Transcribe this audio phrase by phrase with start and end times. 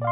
[0.00, 0.10] Welcome,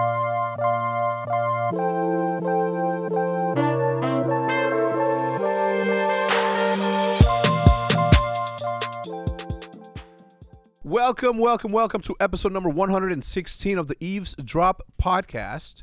[11.38, 15.82] welcome, welcome to episode number 116 of the Eavesdrop podcast.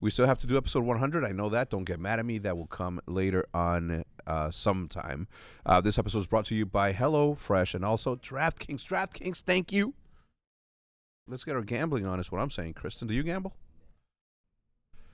[0.00, 1.22] We still have to do episode 100.
[1.22, 1.68] I know that.
[1.68, 2.38] Don't get mad at me.
[2.38, 5.28] That will come later on uh, sometime.
[5.66, 8.86] Uh, this episode is brought to you by Hello Fresh and also DraftKings.
[8.86, 9.92] DraftKings, thank you.
[11.28, 12.74] Let's get our gambling on, is what I'm saying.
[12.74, 13.52] Kristen, do you gamble?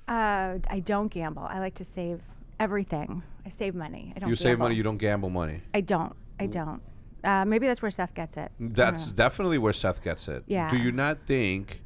[0.06, 1.44] Uh, I don't gamble.
[1.44, 2.20] I like to save
[2.60, 3.22] everything.
[3.46, 4.12] I save money.
[4.14, 4.28] I don't.
[4.28, 4.64] You save gamble.
[4.66, 5.62] money, you don't gamble money.
[5.72, 6.14] I don't.
[6.38, 6.82] I don't.
[7.24, 8.50] Uh, maybe that's where Seth gets it.
[8.58, 10.44] That's definitely where Seth gets it.
[10.46, 10.68] Yeah.
[10.68, 11.82] Do you not think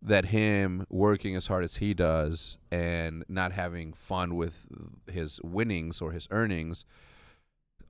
[0.00, 4.66] that him working as hard as he does and not having fun with
[5.10, 6.84] his winnings or his earnings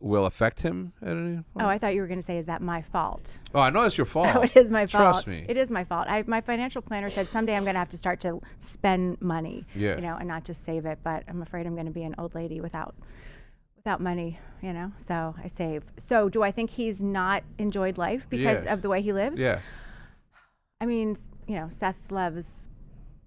[0.00, 1.46] will affect him at any point?
[1.60, 3.82] Oh, I thought you were going to say, "Is that my fault?" Oh, I know
[3.82, 4.36] it's your fault.
[4.36, 5.02] Oh, it is my fault.
[5.02, 5.44] Trust me.
[5.48, 6.06] It is my fault.
[6.08, 9.64] I, my financial planner said someday I'm going to have to start to spend money.
[9.74, 9.96] Yeah.
[9.96, 10.98] You know, and not just save it.
[11.02, 12.94] But I'm afraid I'm going to be an old lady without
[13.76, 14.38] without money.
[14.62, 15.82] You know, so I save.
[15.98, 18.72] So do I think he's not enjoyed life because Yeah.
[18.72, 19.38] of the way he lives?
[19.38, 19.60] yeah.
[20.80, 22.68] I mean, you know, Seth loves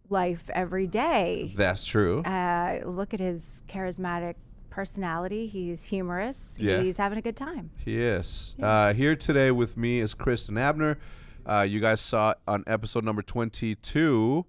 [0.07, 1.53] life every day.
[1.55, 2.21] That's true.
[2.21, 4.35] Uh, look at his charismatic
[4.69, 5.47] personality.
[5.47, 6.55] He's humorous.
[6.57, 6.81] Yeah.
[6.81, 7.71] He's having a good time.
[7.85, 8.55] Yes.
[8.61, 10.97] Uh, here today with me is Kristen Abner.
[11.45, 14.45] Uh, you guys saw on episode number 22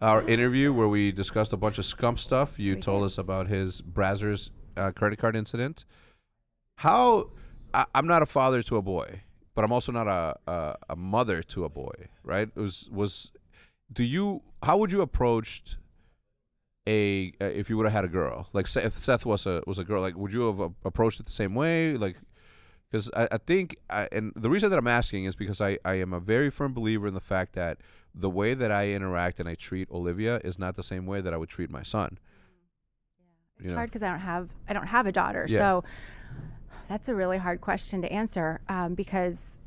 [0.00, 2.58] our interview where we discussed a bunch of scump stuff.
[2.58, 3.06] You We told did.
[3.06, 5.84] us about his Brazzers uh, credit card incident.
[6.76, 7.30] How
[7.74, 9.22] I, I'm not a father to a boy,
[9.54, 12.48] but I'm also not a, a a mother to a boy, right?
[12.54, 13.32] It was was
[13.92, 15.76] do you how would you approached
[16.88, 19.78] a uh, if you would have had a girl like if Seth was a was
[19.78, 22.16] a girl like would you have uh, approached it the same way like
[22.90, 25.94] because I, I think I, and the reason that I'm asking is because I, I
[25.94, 27.78] am a very firm believer in the fact that
[28.14, 31.34] the way that I interact and I treat Olivia is not the same way that
[31.34, 32.18] I would treat my son.
[33.60, 35.46] You know, hard because I don't have I don't have a daughter.
[35.48, 35.58] Yeah.
[35.58, 35.84] So
[36.88, 39.60] that's a really hard question to answer um, because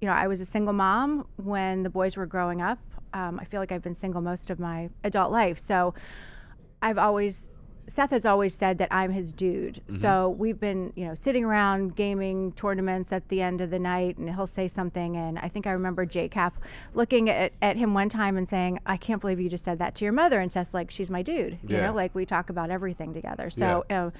[0.00, 2.78] you know I was a single mom when the boys were growing up.
[3.12, 5.58] Um, I feel like I've been single most of my adult life.
[5.58, 5.94] So
[6.82, 7.52] I've always
[7.86, 9.80] Seth has always said that I'm his dude.
[9.88, 9.96] Mm-hmm.
[10.00, 14.16] So we've been, you know, sitting around gaming tournaments at the end of the night
[14.16, 16.62] and he'll say something and I think I remember J Cap
[16.94, 19.96] looking at, at him one time and saying, I can't believe you just said that
[19.96, 21.58] to your mother and Seth's like, She's my dude.
[21.66, 21.86] You Yeah.
[21.86, 23.50] know, like we talk about everything together.
[23.50, 24.10] So uh,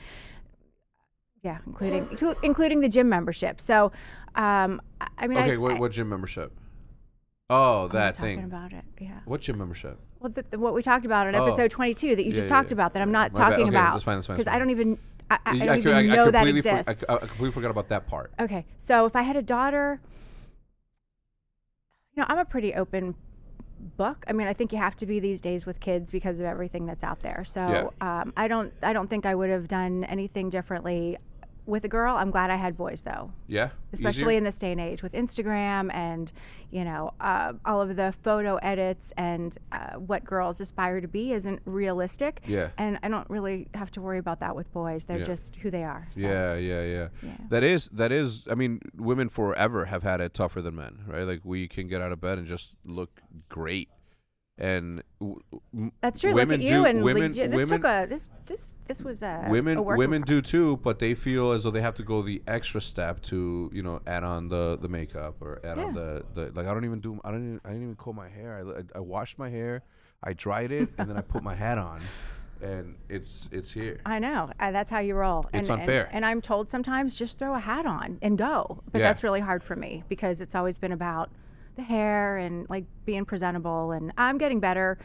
[1.43, 3.61] yeah, including inclu- including the gym membership.
[3.61, 3.93] So
[4.35, 6.53] um I- I mean okay, I, what, what gym membership?
[7.51, 8.45] Oh, I'm that talking thing.
[8.45, 8.85] about it.
[9.01, 9.19] Yeah.
[9.25, 9.99] What gym membership?
[10.21, 11.47] Well, the, the, what we talked about in Oh.
[11.47, 12.75] episode 22 that you Yeah, just yeah, talked yeah.
[12.75, 13.49] about that I'm not My bad.
[13.51, 14.69] talking Okay, about that's fine, that's fine, because that's I fine.
[14.69, 14.99] don't even
[15.31, 17.05] I, I Yeah, don't I, even I, I know that completely for- exists.
[17.09, 18.33] I, I completely forgot about that part.
[18.39, 20.01] okay, so if I had a daughter,
[22.15, 23.15] you know, I'm a pretty open
[23.97, 24.25] book.
[24.29, 26.87] I mean, I think you have to be these days with kids because of everything
[26.87, 27.45] that's out there.
[27.45, 31.17] So um, I don't I don't think I would have done anything differently
[31.67, 32.17] with a girl.
[32.17, 34.39] I'm glad I had boys though Yeah, especially Easier?
[34.39, 36.33] in this day and age with Instagram and
[36.71, 41.33] you know uh, all of the photo edits and uh, what girls aspire to be
[41.33, 42.41] isn't realistic.
[42.47, 42.71] Yeah.
[42.79, 45.05] And I don't really have to worry about that with boys.
[45.05, 45.25] They're Yeah.
[45.25, 46.09] just who they are.
[46.13, 46.21] So.
[46.21, 47.31] Yeah, yeah, yeah, Yeah.
[47.51, 48.47] That is that is.
[48.51, 51.25] I mean, women forever have had it tougher than men, right?
[51.25, 53.89] Like we can get out of bed and just look great,
[54.61, 55.41] and w-
[56.03, 56.35] That's true.
[56.35, 59.01] Women Look at you do- and women- legit- this women- took a this this this
[59.01, 62.03] was a women a women do too, but they feel as though they have to
[62.03, 65.95] go the extra step to you know add on the the makeup or add on
[65.95, 68.29] the, the like I don't even do I don't even, I didn't even comb my
[68.29, 68.65] hair.
[68.65, 69.83] I, I, I washed my hair,
[70.23, 72.01] I dried it, and then I put my hat on,
[72.61, 74.01] and it's it's here.
[74.05, 74.51] I know.
[74.61, 75.41] Uh, that's how you roll.
[75.55, 76.09] It's and, and- unfair.
[76.13, 78.83] And, I'm told sometimes just throw a hat on and go.
[78.93, 79.09] But Yeah.
[79.09, 81.31] that's really hard for me because it's always been about
[81.77, 83.93] the hair and like being presentable.
[83.93, 84.99] And I'm getting better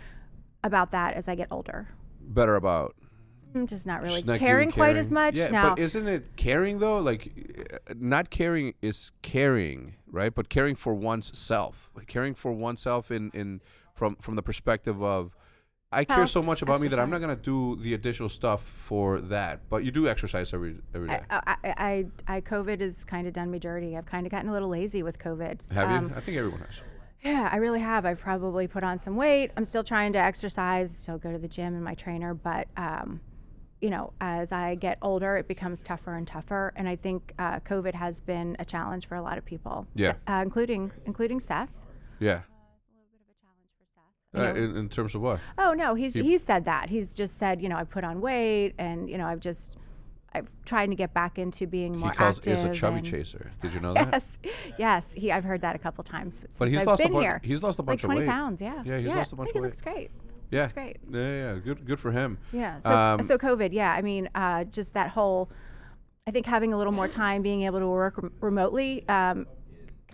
[0.64, 1.90] about that as I get older.
[2.22, 2.96] Better about
[3.56, 5.70] I'm just not really Just not caring, quite as much Yeah, now.
[5.70, 6.98] but isn't it caring though?
[6.98, 7.32] Like,
[7.88, 10.34] uh, not caring is caring, right?
[10.36, 13.62] But caring for one's self, like caring for oneself in in
[13.94, 15.38] from from the perspective of,
[15.96, 18.62] I care Health, so much about me that I'm not gonna do the additional stuff
[18.64, 19.62] for that.
[19.70, 21.22] But you do exercise every every day.
[21.30, 22.06] I, I, I,
[22.36, 23.96] I, COVID has kind of done me dirty.
[23.98, 25.74] I've kind of gotten a little lazy with COVID.
[25.74, 26.16] Have Um, you?
[26.16, 26.82] I think everyone has.
[27.24, 28.06] Yeah, I really have.
[28.06, 29.52] I've probably put on some weight.
[29.58, 33.20] I'm still trying to exercise, still go to the gym and my trainer, but um,
[33.82, 36.72] you know, as I get older, it becomes tougher and tougher.
[36.76, 39.88] And I think uh, COVID has been a challenge for a lot of people.
[39.96, 40.14] Yeah.
[40.28, 41.70] uh, including including Seth.
[42.20, 42.42] Yeah.
[44.38, 45.40] Uh, in, in terms of what?
[45.58, 46.90] Oh no, he's He- he's said that.
[46.90, 49.76] He's just said, you know, I put on weight, and you know, I've just
[50.34, 52.54] I've tried to get back into being more he calls active.
[52.54, 53.52] is a chubby chaser.
[53.62, 54.10] Did you know that?
[54.12, 54.26] Yes,
[54.78, 55.06] yes.
[55.16, 56.44] He, I've heard that a couple times.
[56.60, 57.46] But he's I've lost a bunch.
[57.46, 58.28] He's lost a like bunch of 20 weight.
[58.30, 58.62] pounds.
[58.62, 58.84] Yeah.
[58.86, 60.12] Yeah, he's lost a I bunch think of he looks great.
[60.52, 60.98] Yeah, Looks great.
[61.10, 62.38] Yeah, yeah, good, good for him.
[62.52, 62.80] Yeah.
[62.82, 63.70] So, Um, so COVID.
[63.72, 63.92] Yeah.
[63.94, 65.50] I mean, uh, just that whole.
[66.28, 69.46] I think having a little more time, being able to work rem- remotely, um,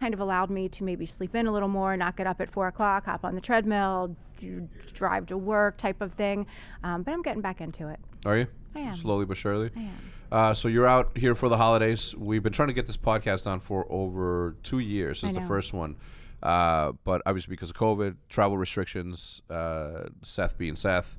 [0.02, 2.50] kind of allowed me to maybe sleep in a little more, not get up at
[2.50, 4.62] four o'clock, hop on the treadmill, d-
[4.94, 6.48] drive to work, type of thing.
[6.84, 8.00] Um, but I'm getting back into it.
[8.26, 8.48] Are you?
[8.76, 8.96] I am.
[8.96, 9.70] Slowly but surely.
[9.76, 9.98] I am.
[10.32, 12.16] Uh, so you're out here for the holidays.
[12.16, 15.20] We've been trying to get this podcast on for over two years.
[15.20, 15.98] since the first one,
[16.42, 21.18] uh, but obviously because of COVID, travel restrictions, uh, Seth being Seth,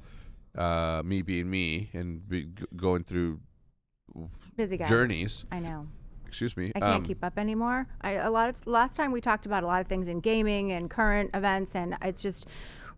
[0.58, 3.38] uh, me being me, and be, g- going through
[4.56, 4.88] Busy guy.
[4.88, 5.44] journeys.
[5.52, 5.87] I know.
[6.32, 6.73] Excuse me.
[6.75, 7.87] I can't um, keep up anymore.
[8.00, 10.73] I, a lot of last time we talked about a lot of things in gaming
[10.73, 12.46] and current events, and it's just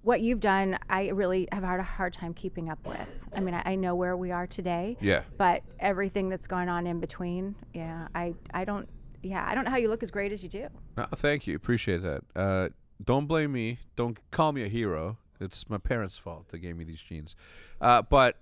[0.03, 0.79] what you've done.
[0.89, 3.09] I really have had a hard time keeping up with.
[3.35, 5.23] I mean, I, I know where we are today, Yeah.
[5.37, 8.89] but everything that's going on in between, yeah, I I don't.
[9.25, 10.69] Yeah, I don't know how you look as great as you do.
[10.97, 11.57] No, thank you.
[11.57, 12.23] Appreciate that.
[12.37, 12.69] Uh,
[13.03, 13.81] don't blame me.
[13.97, 15.17] Don't call me a hero.
[15.41, 16.51] It's my parents' fault.
[16.53, 17.35] They gave me these genes.
[17.81, 18.37] Uh, but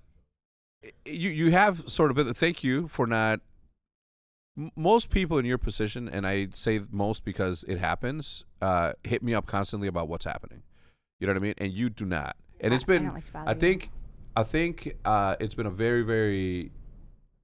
[1.07, 2.35] you you have sort of been.
[2.35, 3.41] Thank you for not.
[4.77, 9.33] Most people in your position, and I say most because it happens, uh, hit me
[9.33, 10.63] up constantly about what's happening.
[11.19, 11.55] You know what I mean?
[11.59, 12.37] And you do not.
[12.61, 13.05] And I- it's I been.
[13.05, 13.91] don't like I think.
[14.37, 16.71] I think uh, it's been a very very.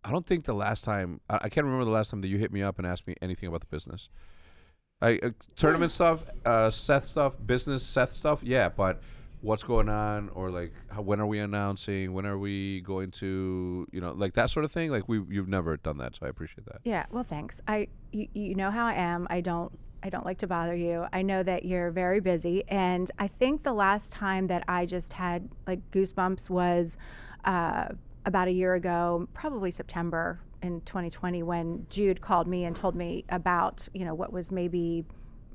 [0.05, 2.39] I don't think the last time I, I can't remember the last time that you
[2.39, 4.09] hit me up and asked me anything about the business.
[5.01, 8.69] I uh, tournament stuff, uh, Seth stuff, business Seth stuff, yeah.
[8.69, 9.01] But
[9.41, 12.13] what's going on, or like how, when are we announcing?
[12.13, 14.91] When are we going to, you know, like that sort of thing?
[14.91, 16.81] Like we, you've never done that, so I appreciate that.
[16.85, 17.61] Yeah, well, thanks.
[17.67, 19.27] I you, you know how I am.
[19.31, 21.07] I don't I don't like to bother you.
[21.13, 25.13] I know that you're very busy, and I think the last time that I just
[25.13, 26.97] had like goosebumps was
[27.45, 27.89] uh,
[28.25, 33.25] about a year ago, probably September in 2020, when Jude called me and told me
[33.29, 35.05] about you know what was maybe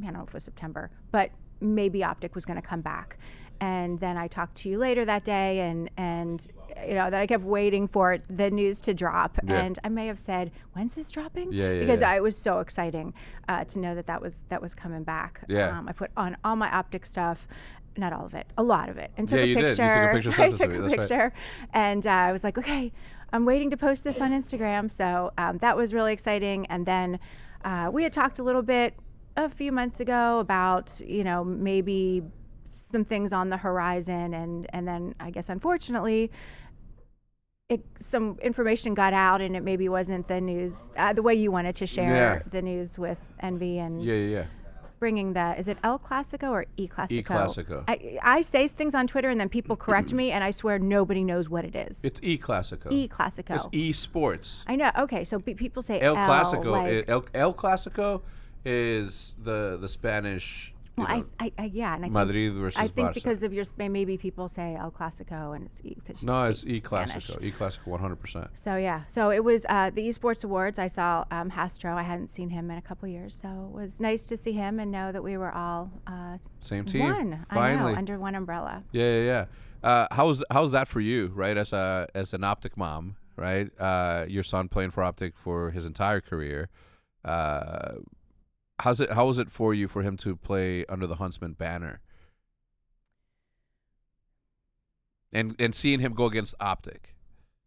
[0.01, 1.31] I don't know if it was September, but
[1.61, 3.17] maybe Optic was going to come back.
[3.61, 6.45] And then I talked to you later that day, and and
[6.87, 9.61] you know that I kept waiting for the news to drop, Yeah.
[9.61, 12.11] and I may have said, "When's this dropping?" Yeah, yeah, Because yeah.
[12.11, 13.13] I, it was so exciting
[13.47, 15.41] uh, to know that that was that was coming back.
[15.47, 15.77] Yeah.
[15.77, 17.47] Um, I put on all my optic stuff,
[17.95, 19.61] not all of it, a lot of it, and took Yeah, a you did.
[19.63, 19.91] You picture.
[19.91, 20.99] took a picture, I took a That's right.
[20.99, 21.33] picture,
[21.73, 22.91] and uh, I was like, "Okay,
[23.31, 26.65] I'm waiting to post this on Instagram." So um, that was really exciting.
[26.65, 27.19] And then
[27.63, 28.95] uh, we had talked a little bit
[29.37, 32.23] a few months ago about you know maybe
[32.93, 36.31] some things on the horizon, and and then I guess unfortunately.
[37.69, 41.49] It, some information got out, and it maybe wasn't the news uh, the way you
[41.51, 42.41] wanted to share Yeah.
[42.51, 44.45] the news with Envy and Yeah, yeah, yeah.
[44.99, 47.11] bringing the is it El Clasico or E Clasico?
[47.11, 47.83] E Clasico.
[47.87, 51.23] I, I say things on Twitter and then people correct me, and I swear nobody
[51.23, 52.01] knows what it is.
[52.03, 52.91] It's E Clasico.
[52.91, 53.55] E Clasico.
[53.55, 54.65] It's E Sports.
[54.67, 54.91] I know.
[55.05, 56.71] Okay, so pe- people say El El, Clasico.
[56.71, 58.21] like- El, El Clasico
[58.65, 60.72] is the the Spanish.
[60.95, 63.13] Well, I, know, I, I, yeah, and I think, versus I think Barca.
[63.15, 66.79] because of your maybe people say El Clasico and it's E because no, it's E.
[66.81, 67.41] Clasico.
[67.41, 68.47] E Clasico, one hundred percent.
[68.63, 70.77] So yeah, so it was uh, the esports awards.
[70.77, 71.95] I saw um, Hastro.
[71.95, 74.79] I hadn't seen him in a couple years, so it was nice to see him
[74.79, 77.09] and know that we were all uh, Same team.
[77.09, 77.45] one.
[77.49, 77.93] I Finally.
[77.93, 78.83] know under one umbrella.
[78.91, 79.45] Yeah, yeah, yeah.
[79.89, 81.57] Uh, how's how's that for you, right?
[81.57, 83.67] As a as an optic mom, right?
[83.79, 86.69] Uh, your son playing for optic for his entire career.
[87.25, 87.93] Uh,
[88.83, 89.11] how's it?
[89.11, 92.01] How was it for you for him to play under the Huntsmen banner?
[95.31, 97.15] And and seeing him go against optic.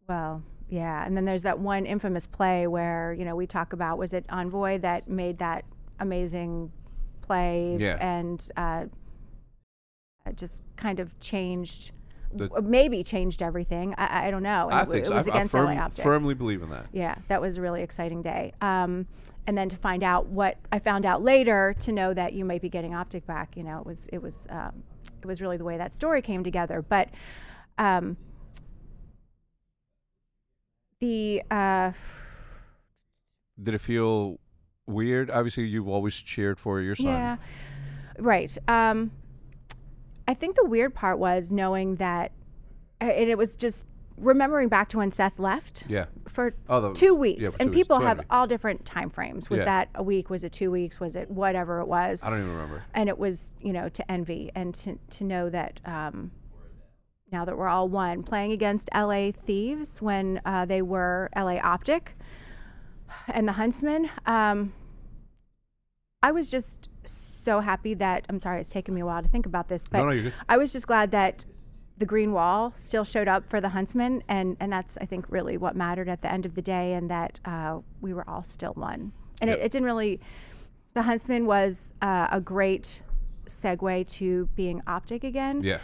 [0.07, 3.97] Well, yeah, and then there's that one infamous play where you know we talk about
[3.97, 5.65] was it Envoy that made that
[5.99, 6.71] amazing
[7.21, 7.97] play Yeah.
[7.99, 8.85] and uh,
[10.35, 11.91] just kind of changed,
[12.33, 13.93] The- maybe changed everything.
[13.97, 14.69] I- I, I don't know.
[14.71, 15.15] I it, think it so.
[15.15, 16.03] was I, I against firm- LA Optic.
[16.03, 16.85] firmly believe in that.
[16.93, 18.53] Yeah, that was a really exciting day.
[18.61, 19.07] Um,
[19.47, 22.61] and then to find out what I found out later, to know that you might
[22.61, 24.83] be getting Optic back, you know, it was it was um,
[25.21, 26.81] it was really the way that story came together.
[26.81, 27.09] But
[27.77, 28.17] um,
[30.99, 31.93] the uh,
[33.61, 34.39] Did it feel
[34.85, 35.31] weird?
[35.31, 37.05] Obviously, you've always cheered for your son.
[37.05, 37.37] yeah,
[38.19, 38.55] right.
[38.67, 39.11] Um,
[40.27, 42.33] I think the weird part was knowing that,
[42.99, 43.85] and it was just
[44.17, 45.85] remembering back to when Seth left.
[45.87, 46.05] Yeah.
[46.27, 47.87] For Oh, the, two weeks yeah, for and two weeks.
[47.87, 49.65] people have all different time frames was Yeah.
[49.65, 52.51] that a week was it two weeks was it whatever it was I don't even
[52.51, 52.83] remember.
[52.93, 56.31] and it was you know to envy and to, to know that um,
[57.31, 62.15] now that we're all one playing against la thieves when uh, they were la optic
[63.27, 64.73] and the huntsmen um,
[66.23, 69.45] i was just so happy that i'm sorry it's taken me a while to think
[69.45, 70.33] about this but no, no, you're good.
[70.49, 71.45] I was just glad that
[71.97, 75.57] the green wall still showed up for the huntsmen, and and that's I think really
[75.57, 78.73] what mattered at the end of the day, and that uh, we were all still
[78.73, 79.11] one.
[79.41, 79.59] And Yep.
[79.59, 80.19] it, it didn't really.
[80.93, 83.01] The huntsmen was uh, a great
[83.47, 85.77] segue to being optic again Yeah.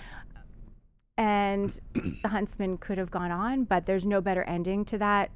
[1.18, 5.32] and the huntsmen could have gone on but there's no better ending to that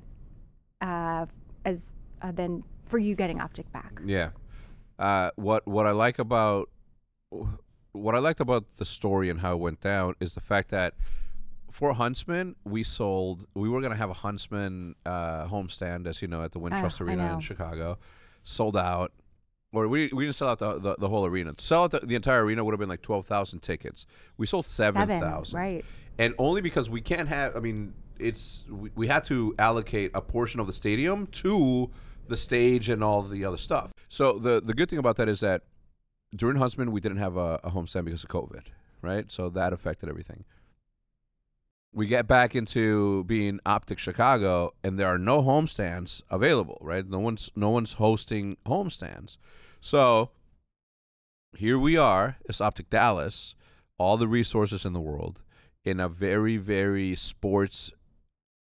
[0.82, 1.26] uh,
[1.64, 4.32] as uh, than for you getting optic back Yeah.
[5.00, 6.70] Uh, what what I like about
[7.98, 10.94] what I liked about the story and how it went down is the fact that
[11.72, 13.46] for Huntsmen, we sold.
[13.54, 17.06] We were gonna have a Huntsmen uh, homestand, as you know, at the Wintrust I
[17.06, 17.40] Arena in.
[17.40, 17.98] Chicago.
[18.44, 19.12] Sold out,
[19.74, 21.54] or we we didn't sell out the the, the whole arena.
[21.58, 24.06] Sell out the, the entire arena would have been like twelve thousand tickets.
[24.38, 25.86] We sold seven seven thousand right
[26.18, 30.22] and only because we can't have i mean it's we, we had to allocate a
[30.22, 31.90] portion of the stadium to
[32.28, 35.40] the stage and all the other stuff so the the good thing about that is
[35.40, 35.64] that
[36.36, 38.64] during huntsmen we didn't have a, a homestand because of covid
[39.02, 39.32] right?
[39.32, 40.44] So that affected everything.
[41.94, 47.08] We get back into being optic chicago and there are no homestands available right?
[47.08, 49.38] No one's no one's hosting homestands
[49.82, 50.32] so
[51.58, 53.56] here we are it's optic dallas
[53.98, 55.42] all the resources in the world
[55.86, 57.92] in a very very sports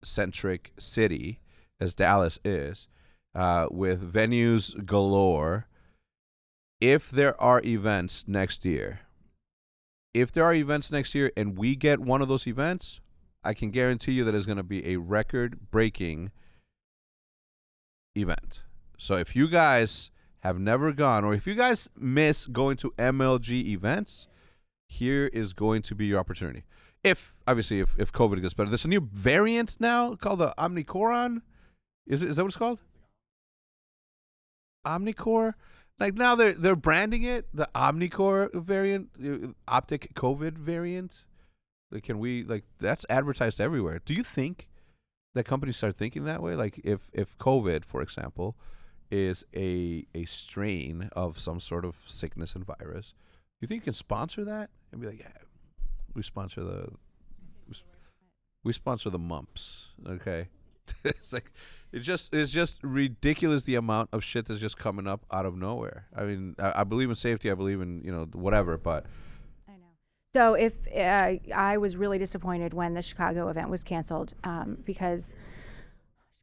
[0.04, 1.40] centric city
[1.80, 2.88] as Dallas is
[3.34, 5.68] uh, with venues galore
[6.84, 9.02] if there are events next year
[10.14, 13.00] if there are events next year and we get one of those events
[13.44, 16.32] I can guarantee you that it's going to be a record breaking
[18.16, 18.62] event
[18.98, 20.12] so if you guys
[20.42, 24.28] have never gone or if you guys miss going to MLG events
[24.94, 26.64] here is going to be your opportunity.
[27.04, 31.42] If obviously if, if COVID gets better, there's a new variant now called the Omnicoron.
[32.08, 32.80] Is it is that what it's called?
[34.86, 35.54] Omnicore.
[36.00, 41.24] Like now they're they're branding it the Omnicore variant, uh, optic COVID variant.
[41.92, 44.02] Like can we like that's advertised everywhere.
[44.04, 44.68] Do you think
[45.36, 46.56] that companies start thinking that way?
[46.56, 48.56] Like if if COVID, for example,
[49.12, 53.14] is a a strain of some sort of sickness and virus,
[53.60, 55.28] do you think you can sponsor that and be like, yeah,
[56.16, 56.90] we sponsor the
[57.70, 57.76] we,
[58.64, 60.48] we sponsor the mumps, okay?
[61.06, 61.52] it's like
[61.94, 65.56] it's just it's just ridiculous the amount of shit that's just coming up out of
[65.56, 66.08] nowhere.
[66.16, 69.06] I mean, I, I believe in safety, I believe in you know whatever, but
[69.70, 69.94] I know.
[70.34, 75.36] So if uh, I was really disappointed when the Chicago event was canceled um, because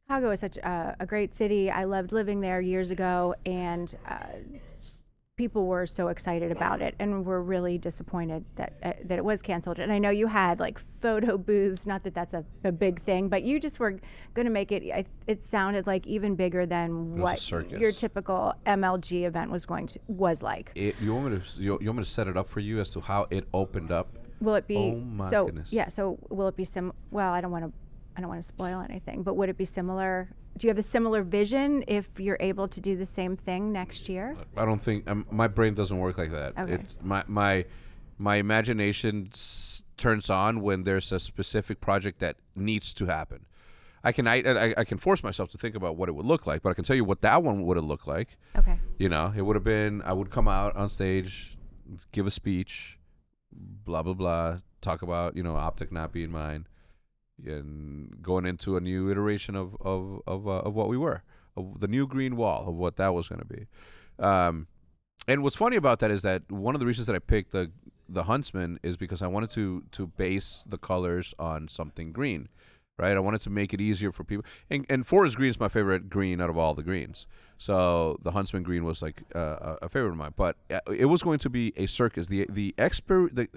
[0.07, 1.69] Chicago is such a, a great city.
[1.69, 4.27] I loved living there years ago, and uh,
[5.41, 9.41] people were so excited about it, and were really disappointed that uh, that it was
[9.41, 9.79] canceled.
[9.79, 11.87] And I know you had like photo booths.
[11.87, 13.93] Not that that's a, a big thing, but you just were
[14.35, 14.83] going to make it.
[14.93, 19.99] I, it sounded like even bigger than what your typical MLG event was going to
[20.07, 20.71] was like.
[20.75, 22.79] it, you want me to you, you want me to set it up for you
[22.79, 24.07] as to how it opened up?
[24.39, 25.45] Will it be Oh my so?
[25.45, 25.73] goodness.
[25.73, 25.87] Yeah.
[25.87, 26.93] So will it be sim?
[27.09, 27.71] Well, I don't want to.
[28.21, 29.23] I don't want to spoil anything.
[29.23, 30.29] But would it be similar?
[30.55, 34.07] Do you have a similar vision if you're able to do the same thing next
[34.07, 34.37] year?
[34.55, 36.53] I don't think um, my brain doesn't work like that.
[36.57, 36.73] Okay.
[36.73, 37.65] It's my my
[38.19, 43.47] my imagination s- turns on when there's a specific project that needs to happen.
[44.03, 46.45] I can I, I I can force myself to think about what it would look
[46.45, 48.37] like, but I can tell you what that one would have looked like.
[48.55, 48.77] Okay.
[48.99, 51.57] You know, it would have been I would come out on stage,
[52.11, 52.99] give a speech,
[53.51, 56.67] blah blah blah, talk about you know optic not being mine,
[57.45, 61.23] and going into a new iteration of of of uh, of what we were,
[61.55, 63.67] of the new green wall of what that was going to be.
[64.19, 64.67] Um,
[65.27, 67.71] and what's funny about that is that one of the reasons that I picked the
[68.09, 72.49] the huntsmen is because I wanted to to base the colors on something green,
[72.97, 73.15] right?
[73.15, 74.45] I wanted to make it easier for people.
[74.69, 77.25] And and forest green is my favorite green out of all the greens.
[77.57, 80.33] So the huntsmen green was like uh, a favorite of mine.
[80.35, 82.27] But uh, it was going to be a circus.
[82.27, 83.47] The the exper the,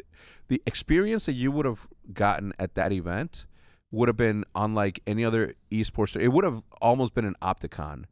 [0.48, 3.46] the experience that you would have gotten at that event
[3.94, 6.20] would have been unlike any other esports.
[6.20, 8.04] It would have almost been an Opticon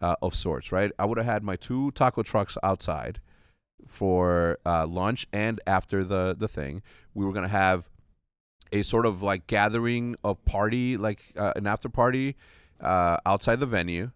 [0.00, 0.90] uh, of sorts, right?
[0.98, 3.20] I would have had my two taco trucks outside
[3.86, 6.82] for uh, lunch and after the the thing.
[7.14, 7.88] We were gonna have
[8.72, 12.36] a sort of like gathering of party, like uh, an after party
[12.80, 14.10] uh, outside the venue.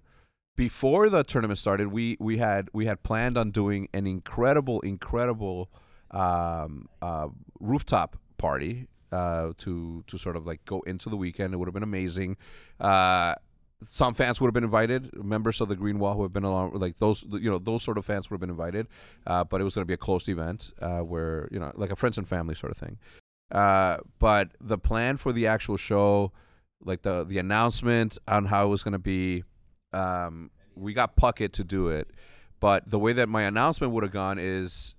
[0.57, 5.71] Before the tournament started, we we had we had planned on doing an incredible, incredible
[6.11, 7.29] um, uh,
[7.61, 11.55] rooftop party uh, to to sort of like go into the weekend.
[11.55, 12.37] It would have been amazing.
[12.79, 13.35] Uh,
[13.89, 15.11] some fans would have been invited.
[15.25, 17.97] Members of the Green Wall who have been along, like those, you know, those sort
[17.97, 18.89] of fans would have been invited.
[19.27, 21.91] Uh, but it was going to be a closed event uh, where you know, like
[21.91, 22.99] a friends and family sort of thing.
[23.51, 26.33] Uh, but the plan for the actual show,
[26.85, 29.45] like the the announcement on how it was going to be,
[29.93, 32.11] um, we got Puckett to do it.
[32.61, 34.95] But the way that my announcement would have gone is,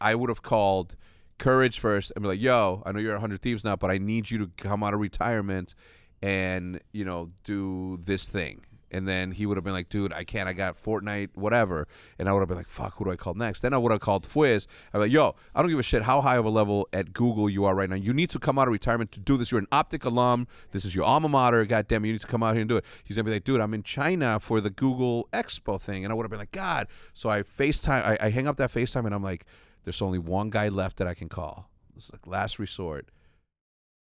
[0.00, 0.96] I would have called
[1.38, 3.98] courage first and be like, "Yo, I know you're at 100 Thieves now, but I
[3.98, 5.74] need you to come out of retirement
[6.22, 10.22] and you know do this thing." And then he would have been like, "Dude, I
[10.22, 10.48] can't.
[10.48, 11.88] I got Fortnite, whatever."
[12.18, 13.90] And I would have been like, "Fuck, who do I call next?" Then I would
[13.90, 14.68] have called Fwiz.
[14.94, 17.50] I'm like, "Yo, I don't give a shit how high of a level at Google
[17.50, 17.96] you are right now.
[17.96, 19.50] You need to come out of retirement to do this.
[19.50, 20.46] You're an optic alum.
[20.70, 21.64] This is your alma mater.
[21.66, 23.32] God damn, it, you need to come out here and do it." He's gonna be
[23.32, 26.40] like, "Dude, I'm in China for the Google Expo thing," and I would have been
[26.40, 28.04] like, "God." So I Facetime.
[28.04, 29.44] I, I hang up that Facetime, and I'm like,
[29.86, 31.70] "There's only one guy left that I can call.
[31.96, 33.08] It's like last resort,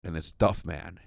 [0.03, 0.99] and it's Duff Man."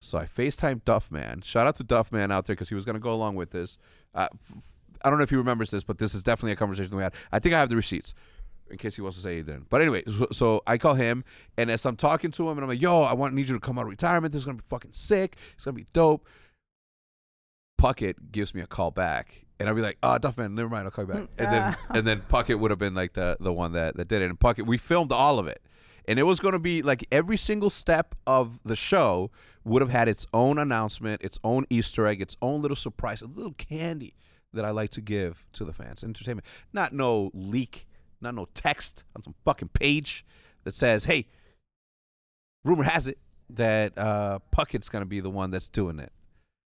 [0.00, 1.44] So I FaceTime Duffman.
[1.44, 3.78] Shout out to Duffman out there because he was going to go along with this.
[4.14, 4.28] Uh,
[5.02, 7.14] I don't know if he remembers this, but this is definitely a conversation we had.
[7.32, 8.14] I think I have the receipts
[8.70, 9.68] in case he wants to say didn't.
[9.70, 11.24] But anyway, so, so I call him,
[11.56, 13.60] and as I'm talking to him, and I'm like, "Yo, I want need you to
[13.60, 14.32] come out of retirement.
[14.32, 15.36] This is gonna be fucking sick.
[15.54, 16.26] It's gonna be dope."
[17.80, 20.84] Puckett gives me a call back, and I'd be like, "Oh, Duffman, never mind.
[20.84, 21.78] I'll call you back." And then Ah.
[21.90, 24.30] and then Puckett would have been like the the one that that did it.
[24.30, 25.62] And Puckett, we filmed all of it,
[26.06, 29.30] and it was going to be like every single step of the show
[29.64, 33.26] would have had its own announcement, its own Easter egg, its own little surprise, a
[33.26, 34.14] little candy
[34.52, 36.02] that I like to give to the fans.
[36.02, 37.86] Entertainment, not no leak,
[38.20, 40.24] not no text on some fucking page
[40.64, 41.26] that says, "Hey,
[42.64, 43.18] rumor has it
[43.50, 46.12] that uh, Puckett's going to be the one that's doing it."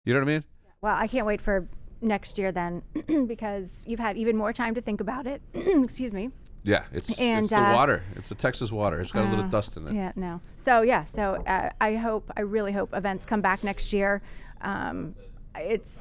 [0.05, 0.45] You know what I mean?
[0.81, 1.67] Well, I can't wait for
[2.05, 2.83] next year then
[3.27, 5.43] because you've had even more time to think about it.
[5.55, 6.31] Excuse me.
[6.63, 8.03] Yeah, it's And, it's the uh, water.
[8.17, 9.01] It's the Texas water.
[9.01, 9.95] It's got a little Uh, dust in it.
[9.95, 10.41] Yeah, no.
[10.57, 14.23] So yeah, so uh, I hope, I really hope events come back next year.
[14.63, 15.15] Um,
[15.57, 16.01] it's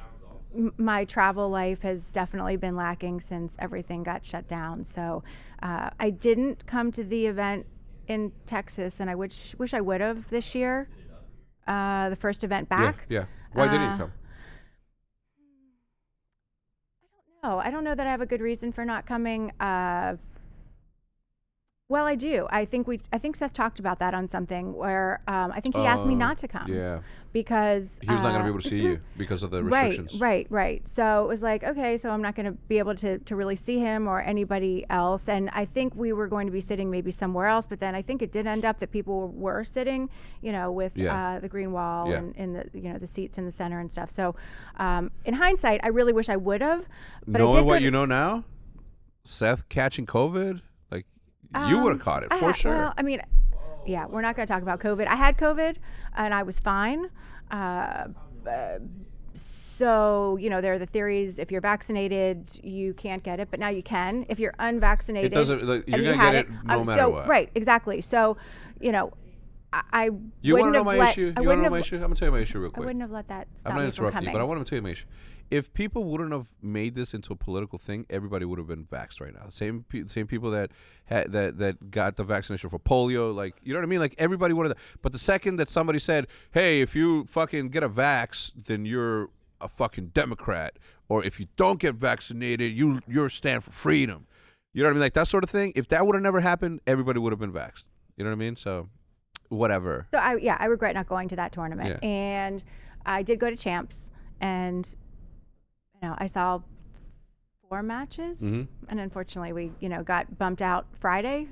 [0.56, 4.84] m- my travel life has definitely been lacking since everything got shut down.
[4.84, 5.22] So
[5.62, 7.66] uh, I didn't come to the event
[8.08, 10.88] in Texas, and I wish wish I would have this year.
[11.66, 13.06] Uh, the first event back.
[13.08, 13.24] Yeah, yeah.
[13.54, 14.12] Why didn't you Uh, come?
[17.44, 19.52] No, I don't know that I have a good reason for not coming.
[19.60, 20.16] Uh,
[21.90, 22.46] well, I do.
[22.50, 22.98] I think we.
[23.12, 26.14] I think Seth talked about that on something where um, I think he asked me
[26.14, 26.66] Oh, not to come.
[26.72, 27.00] Yeah,
[27.34, 29.62] Because he was not going to uh, be able to see you because of the
[29.64, 30.14] restrictions.
[30.18, 30.70] right, right.
[30.80, 30.88] right.
[30.88, 33.54] So it was like, okay, so I'm not going to be able to, to really
[33.54, 35.28] see him or anybody else.
[35.28, 38.00] And I think we were going to be sitting maybe somewhere else, but then I
[38.00, 40.08] think it did end up that people were sitting,
[40.40, 41.34] you know, with Yeah.
[41.34, 42.16] uh, the green wall Yeah.
[42.16, 44.10] and, and the you know the seats in the center and stuff.
[44.10, 44.34] So
[44.78, 46.86] um, in hindsight, I really wish I would have.
[47.26, 48.44] But I Knowing did go what you know now,
[49.24, 50.62] Seth catching COVID,
[51.68, 52.76] you would have Um, caught it I for ha- sure.
[52.76, 53.20] Well, I mean,
[53.86, 55.06] yeah, we're not going to talk about COVID.
[55.06, 55.76] I had COVID
[56.16, 57.10] and I was fine.
[57.50, 58.08] Uh,
[58.46, 58.78] uh,
[59.34, 63.58] so, you know, there are the theories if you're vaccinated, you can't get it, but
[63.58, 64.24] now you can.
[64.28, 65.64] If you're unvaccinated, it doesn't.
[65.64, 67.28] Like, you're gonna had get it, no um, matter so, what.
[67.28, 68.00] Right, exactly.
[68.00, 68.36] So,
[68.80, 69.12] you know,
[69.72, 71.34] I, You want wouldn't to know have my let, issue?
[71.40, 71.96] You want to know my issue?
[71.96, 72.84] I'm gonna tell you my issue real quick.
[72.84, 74.70] I wouldn't have let that I'm not me from interrupting you, but I want to
[74.70, 75.06] tell you my issue.
[75.50, 79.20] If people wouldn't have made this into a political thing, everybody would have been vaxxed
[79.20, 79.48] right now.
[79.50, 80.70] Same pe- same people that
[81.06, 84.00] had that that got the vaccination for polio, like you know what I mean.
[84.00, 84.78] Like everybody would have.
[85.02, 89.30] But the second that somebody said, "Hey, if you fucking get a vax, then you're
[89.60, 90.78] a fucking Democrat,"
[91.08, 94.26] or if you don't get vaccinated, you you're stand for freedom.
[94.72, 95.02] You know what I mean?
[95.02, 95.72] Like that sort of thing.
[95.76, 97.84] If that would have never happened, everybody would have been vaxxed.
[98.16, 98.56] You know what I mean?
[98.56, 98.88] So,
[99.48, 100.08] whatever.
[100.10, 101.98] So I yeah, I regret not going to that tournament.
[102.02, 102.08] Yeah.
[102.08, 102.64] And
[103.06, 104.96] I did go to champs and
[106.04, 106.60] know, I saw
[107.68, 108.68] four matches Mhm.
[108.88, 111.48] and unfortunately we, you know, got bumped out Friday.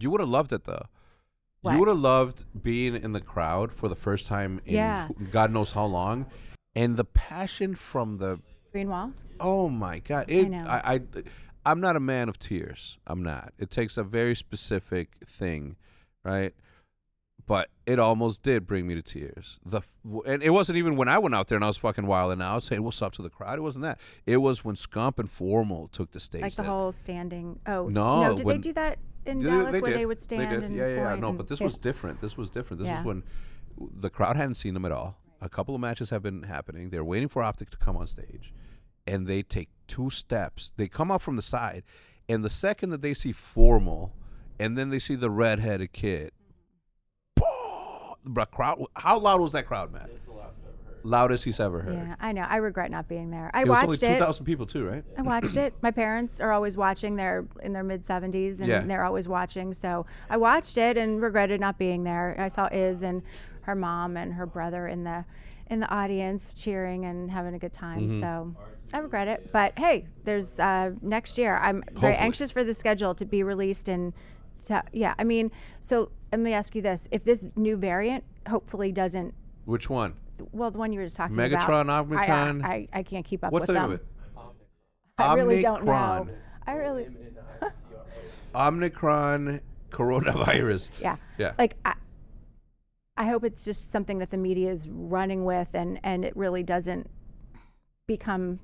[0.00, 0.86] You would have loved it though.
[1.60, 1.72] What?
[1.74, 5.08] You would have loved being in the crowd for the first time in Yeah.
[5.30, 6.26] God knows how long,
[6.74, 8.40] and the passion from the
[8.72, 9.12] Green wall.
[9.38, 10.24] oh my God!
[10.28, 10.64] It, know.
[10.66, 11.00] I, I,
[11.64, 12.98] I'm not a man of tears.
[13.06, 13.52] I'm not.
[13.58, 15.76] It takes a very specific thing,
[16.24, 16.52] right?
[17.46, 19.58] But it almost did bring me to tears.
[19.64, 19.82] The
[20.26, 22.42] and it wasn't even when I went out there and I was fucking wild and
[22.42, 23.58] I was saying what's up to the crowd.
[23.58, 23.98] It wasn't that.
[24.26, 26.42] It was when Scump and Formal took the stage.
[26.42, 29.50] Like the that- whole standing oh No, no, did when- they do that in Yeah,
[29.50, 29.98] Dallas where did.
[29.98, 30.62] they would stand did.
[30.64, 31.14] and yeah, yeah, yeah.
[31.16, 32.20] No, but this was different.
[32.20, 32.80] This was different.
[32.80, 33.00] This Yeah.
[33.00, 33.22] is when
[33.78, 35.16] the crowd hadn't seen them at all.
[35.40, 36.90] A couple of matches have been happening.
[36.90, 38.52] They're waiting for Optic to come on stage,
[39.06, 40.72] and they take two steps.
[40.76, 41.82] They come out from the side,
[42.28, 44.12] and the second that they see Formal,
[44.60, 46.30] and then they see the redheaded kid.
[48.24, 48.84] The crowd.
[48.94, 50.08] How loud was that crowd, man?
[51.04, 51.94] Loudest he's ever heard.
[51.94, 52.42] Yeah, I know.
[52.48, 53.50] I regret not being there.
[53.52, 54.20] I it was only watched two it.
[54.20, 55.02] thousand people too, right?
[55.18, 55.74] I watched it.
[55.82, 57.16] My parents are always watching.
[57.16, 58.80] They're in their mid 70s and Yeah.
[58.82, 59.74] they're always watching.
[59.74, 62.36] So I watched it and regretted not being there.
[62.38, 63.22] I saw Iz and
[63.62, 65.24] her mom and her brother in the
[65.68, 68.08] in the audience cheering and having a good time.
[68.08, 68.20] Mm-hmm.
[68.20, 68.54] So
[68.92, 69.50] I regret it.
[69.52, 71.56] But hey, there's uh, next year.
[71.56, 72.14] I'm very Hopefully.
[72.14, 74.12] anxious for the schedule to be released and
[74.66, 78.92] to, yeah, I mean, so let me ask you this: If this new variant hopefully
[78.92, 80.14] doesn't, Which one?
[80.52, 82.64] well, the one you were just talking Megatron, about, I, Omicron?
[82.64, 83.90] I, I can't keep up What's with the them.
[83.90, 84.06] name of it?
[85.18, 85.92] I really don't know.
[85.92, 86.34] Omnicron.
[86.66, 87.06] I really.
[88.54, 90.90] Omnicron coronavirus.
[91.00, 91.16] Yeah.
[91.38, 91.52] Yeah.
[91.58, 91.94] Like I,
[93.16, 96.62] I hope it's just something that the media is running with, and and it really
[96.62, 97.10] doesn't
[98.06, 98.60] become.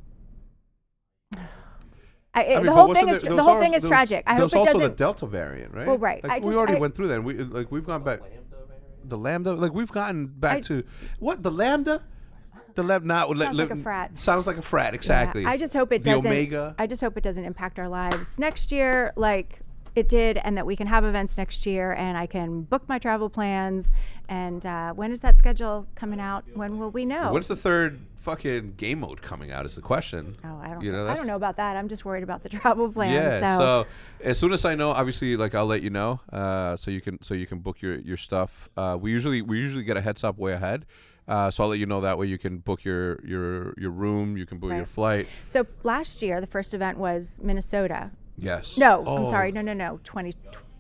[2.35, 4.23] I, it- I mean, the whole thing is the whole thing is tragic.
[4.27, 5.87] I hope it also the Delta variant, right?
[5.87, 6.23] Well, right.
[6.23, 7.15] Like, I we just- already I- went through that.
[7.15, 8.21] And we like we've gone back.
[9.05, 10.85] The lambda, like we've gotten back I- to
[11.19, 12.03] what the lambda,
[12.75, 13.07] the lambda.
[13.07, 14.21] Not, Sounds like a frat.
[14.21, 15.47] Sounds like a frat, exactly.
[15.47, 16.31] I just hope it the doesn't.
[16.31, 16.75] omega.
[16.79, 19.61] I just hope it doesn't impact our lives next year, like
[19.95, 22.99] it did, and that we can have events next year, and I can book my
[22.99, 23.91] travel plans.
[24.29, 26.45] And uh, when is that schedule coming out?
[26.55, 27.33] When will we know?
[27.33, 29.65] When's the third fucking game mode coming out?
[29.65, 30.37] Is the question.
[30.45, 30.83] oh, I don't.
[30.83, 31.77] you know, I don't know about that.
[31.77, 33.15] I'm just worried about the travel plans.
[33.15, 33.57] Yeah.
[33.57, 33.87] so, So.
[34.23, 37.23] as soon as I know, obviously, like I'll let you know, uh, so you can
[37.23, 38.69] so you can book your your stuff.
[38.77, 40.85] Uh, we usually we usually get a heads up way ahead.
[41.27, 44.37] Uh, so I'll let you know that way you can book your your your room,
[44.37, 45.27] you can book your flight.
[45.47, 48.11] so last year the first event was Minnesota.
[48.39, 48.77] Yes.
[48.79, 49.53] No, Oh, I'm sorry.
[49.53, 50.01] No, no, no.
[50.05, 50.33] 20,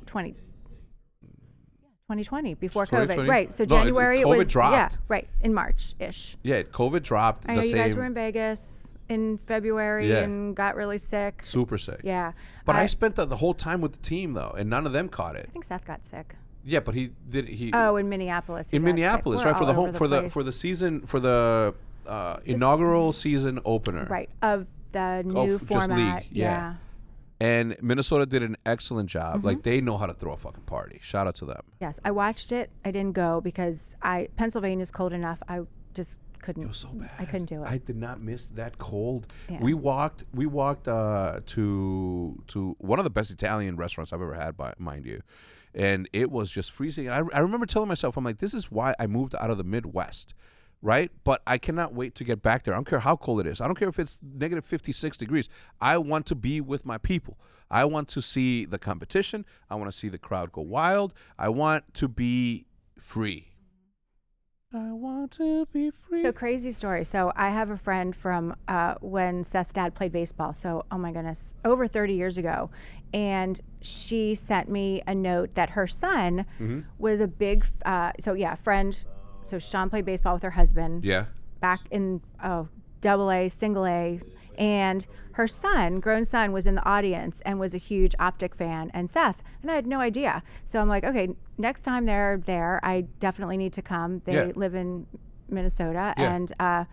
[0.06, 3.22] 20, 2020 before 2020?
[3.22, 3.28] COVID.
[3.30, 3.52] Right.
[3.52, 4.72] So No, it- January it COVID was dropped.
[4.92, 6.36] yeah, right in March ish.
[6.42, 7.78] Yeah, COVID dropped I the know you same.
[7.78, 10.18] guys were in Vegas in February Yeah.
[10.20, 11.40] and got really sick.
[11.44, 12.00] super sick.
[12.02, 12.32] Yeah.
[12.64, 14.92] But I, I, spent the, the whole time with the team though, and none of
[14.92, 15.46] them caught it.
[15.48, 16.36] I think Seth got sick.
[16.64, 17.48] Yeah, but he did.
[17.48, 18.70] He Oh, in Minneapolis.
[18.70, 18.94] he in got sick.
[18.96, 20.46] Minneapolis, We're right for the home over for the for place.
[20.46, 21.74] the season for the
[22.06, 24.06] uh, inaugural season opener.
[24.10, 26.24] right of the Oh, new f- just league, format.
[26.30, 26.74] yeah.
[27.40, 29.36] And Minnesota did an excellent job.
[29.36, 29.46] Mm-hmm.
[29.46, 30.98] Like they know how to throw a fucking party.
[31.02, 31.62] Shout out to them.
[31.80, 32.70] Yes, I watched it.
[32.84, 35.40] I didn't go because I Pennsylvania's cold enough.
[35.48, 35.60] I
[35.94, 36.64] just couldn't.
[36.64, 37.10] It was so bad.
[37.18, 37.68] I couldn't do it.
[37.68, 39.32] I did not miss that cold.
[39.48, 39.58] Yeah.
[39.60, 40.24] We walked.
[40.34, 44.74] We walked uh, to to one of the best Italian restaurants I've ever had, by
[44.78, 45.22] mind you,
[45.74, 47.06] and it was just freezing.
[47.06, 49.58] And I, I remember telling myself, I'm like, this is why I moved out of
[49.58, 50.34] the Midwest,
[50.82, 51.10] right?
[51.24, 52.74] But I cannot wait to get back there.
[52.74, 53.60] I don't care how cold it is.
[53.60, 55.48] I don't care if it's negative 56 degrees.
[55.80, 57.38] I want to be with my people.
[57.70, 59.44] I want to see the competition.
[59.68, 61.12] I want to see the crowd go wild.
[61.38, 62.66] I want to be
[62.98, 63.52] free.
[64.74, 66.22] I want to be free.
[66.22, 67.02] So crazy story.
[67.04, 70.52] So I have a friend from uh, when Seth's dad played baseball.
[70.52, 72.70] So oh my goodness, over 30 years ago,
[73.14, 76.80] and she sent me a note that her son Mm-hmm.
[76.98, 77.64] was a big.
[77.84, 78.98] Uh, so yeah, friend.
[79.48, 81.26] So Sean played baseball with her husband yeah.
[81.60, 82.68] back in oh
[83.00, 84.20] double A, single A,
[84.58, 88.90] and her son, grown son, was in the audience and was a huge optic fan
[88.92, 90.42] and Seth, and I had no idea.
[90.64, 94.22] So I'm like, okay, next time they're there, I definitely need to come.
[94.24, 94.52] They Yeah.
[94.56, 95.06] live in
[95.48, 96.34] Minnesota Yeah.
[96.34, 96.84] and uh,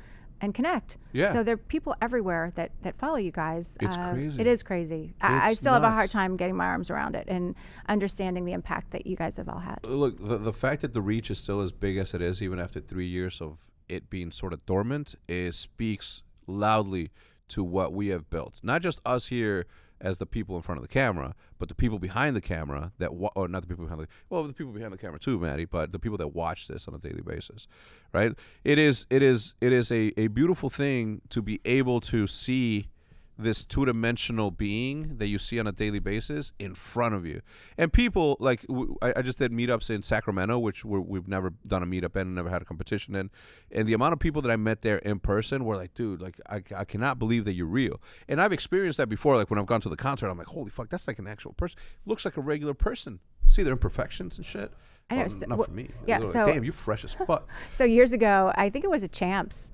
[0.42, 0.98] and connect.
[1.14, 1.32] Yeah.
[1.34, 3.78] So there are people everywhere that that follow you guys.
[3.82, 4.42] It's Uh, crazy.
[4.42, 5.14] It is crazy.
[5.22, 7.56] I, I still have a hard time getting my arms around it and
[7.88, 9.80] understanding the impact that you guys have all had.
[9.84, 12.60] Look, the, the fact that the reach is still as big as it is, even
[12.60, 17.12] after three years of it being sort of dormant, is speaks loudly
[17.48, 18.60] to what we have built.
[18.64, 19.66] Not just us here
[20.06, 23.14] as the people in front of the camera, but the people behind the camera that,
[23.14, 25.66] wa- or not the people behind the, well, the people behind the camera too, Maddie,
[25.66, 27.68] but the people that watch this on a daily basis,
[28.14, 28.34] right?
[28.64, 32.90] It is, it is, it is a, a beautiful thing to be able to see
[33.38, 37.42] this two-dimensional being that you see on a daily basis in front of you.
[37.78, 41.54] And people like w- I, I just did meetups in sacramento which we're, we've never
[41.68, 43.30] done a meetup in never had a competition in.
[43.72, 46.40] And the amount of people that i met there in person were like dude like
[46.50, 48.02] I, I cannot believe that you're real.
[48.30, 50.70] And i've experienced that before like when i've gone to the concert i'm like holy
[50.72, 53.20] fuck that's like an actual person looks like a regular person.
[53.48, 54.72] See their imperfections and shit?
[55.10, 55.90] I know, Well, so- not wh- for me.
[56.08, 57.48] yeah, They're like, so- damn you fresh as fuck.
[57.78, 59.72] So years ago, I think it was a Champs.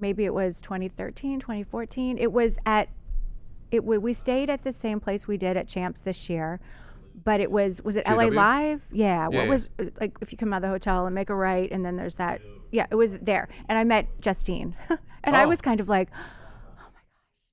[0.00, 2.18] Maybe it was 2013, 2014.
[2.18, 2.88] It was at
[3.70, 6.60] it we we stayed at the same place we did at Champs this year.
[7.24, 8.84] But it was was it LA Live?
[8.92, 9.06] Yeah.
[9.06, 9.48] Yeah, what yeah.
[9.48, 11.96] was like if you come out of the hotel and make a right and then
[11.96, 13.48] there's that yeah, it was there.
[13.68, 14.76] And I met Justine.
[15.24, 15.48] and I Oh.
[15.48, 16.18] was kind of like, Oh
[16.92, 17.02] my gosh.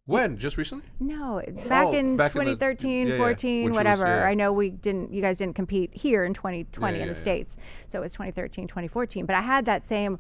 [0.06, 3.64] when just recently no, back Oh, in back in the- 2013, yeah, yeah, 14, when
[3.64, 4.06] she was- whatever.
[4.06, 4.26] yeah.
[4.26, 7.20] I know we didn't, you guys didn't compete here in 2020 Yeah, in the yeah.
[7.20, 7.58] States.
[7.88, 9.26] So it was 2013, 2014.
[9.26, 10.20] But I had that same,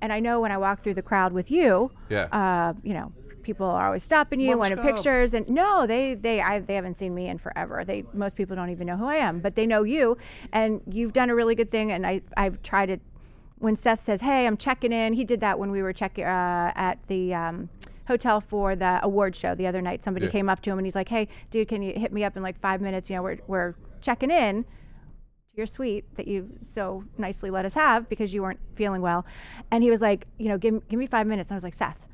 [0.00, 3.12] and I know when I walk through the crowd with you, yeah uh, you know,
[3.42, 7.14] people are always stopping you, wanting pictures, and no, they they I, they haven't seen
[7.14, 7.84] me in forever.
[7.84, 10.16] They most people don't even know who I am, but they know you,
[10.52, 11.90] and you've done a really good thing.
[11.92, 12.98] And I I've tried to.
[13.58, 16.72] When Seth says, "Hey, I'm checking in," he did that when we were checking uh,
[16.74, 17.34] at the.
[17.34, 17.68] Um,
[18.08, 20.30] hotel for the award show the other night somebody Yeah.
[20.30, 22.42] came up to him and he's like hey dude can you hit me up in
[22.44, 24.68] like five minutes you know we're, we're checking in to
[25.56, 29.24] your suite that you so nicely let us have because you weren't feeling well.
[29.70, 31.48] And he was like, you know, give, give me five minutes.
[31.48, 32.06] And I was like, Seth,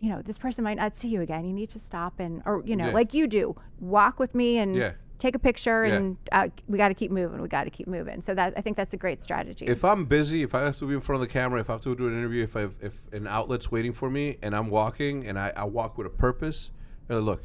[0.00, 1.44] you know, this person might not see you again.
[1.44, 2.92] You need to stop and, or, you know, Yeah.
[2.92, 4.92] like you do, walk with me and Yeah.
[5.20, 5.94] take a picture Yeah.
[5.96, 7.40] and uh, we got to keep moving.
[7.40, 8.22] We got to keep moving.
[8.22, 9.66] So that, I think that's a great strategy.
[9.66, 11.74] if I'm busy, if I have to be in front of the camera, if I
[11.74, 14.56] have to do an interview, if I have, if an outlet's waiting for me and
[14.56, 16.72] I'm walking and I, I walk with a purpose,
[17.06, 17.44] they're look,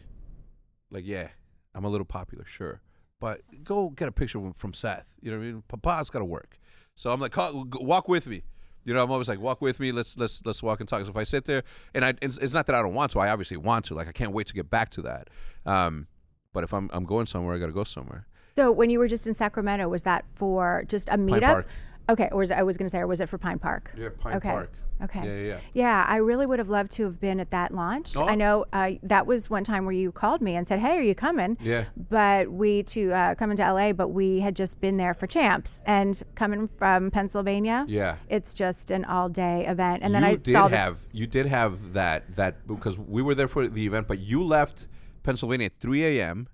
[0.90, 1.28] like yeah,
[1.76, 2.82] I'm a little popular, sure,
[3.19, 5.06] but go get a picture from, Seth.
[5.21, 5.63] You know what I mean?
[5.67, 6.58] Papa's got to work.
[6.95, 8.43] So I'm like, "Call- walk with me.
[8.84, 9.91] You know, I'm always like, walk with me.
[9.91, 11.04] Let's let's let's walk and talk.
[11.04, 13.19] So if I sit there, and I, it's, it's not that I don't want to.
[13.19, 13.95] I obviously want to.
[13.95, 15.30] Like I can't wait to get back to that.
[15.65, 16.08] Um,
[16.54, 18.28] but if I'm I'm going somewhere, I got to go somewhere.
[18.56, 21.41] So when you were just in Sacramento, was that for just a meetup?
[21.41, 21.67] Park.
[22.08, 23.91] Okay, or was I was going to say, or was it for Pine Park?
[23.97, 24.49] Yeah, Pine okay.
[24.49, 24.71] Park.
[25.04, 25.20] Okay.
[25.24, 26.06] Yeah, yeah, yeah.
[26.08, 28.16] I really would have loved to have been at that launch.
[28.16, 28.28] Oh.
[28.28, 31.02] I know uh, that was one time where you called me and said, "Hey, are
[31.02, 31.86] you coming?" Yeah.
[32.10, 35.82] But we to uh, come into LA, but we had just been there for champs
[35.86, 37.86] and coming from Pennsylvania.
[37.88, 38.18] Yeah.
[38.30, 41.94] It's just an all-day event, and then you I did saw have you did have
[41.94, 44.88] that that because we were there for the event, but you left
[45.24, 46.48] Pennsylvania at 3 a.m.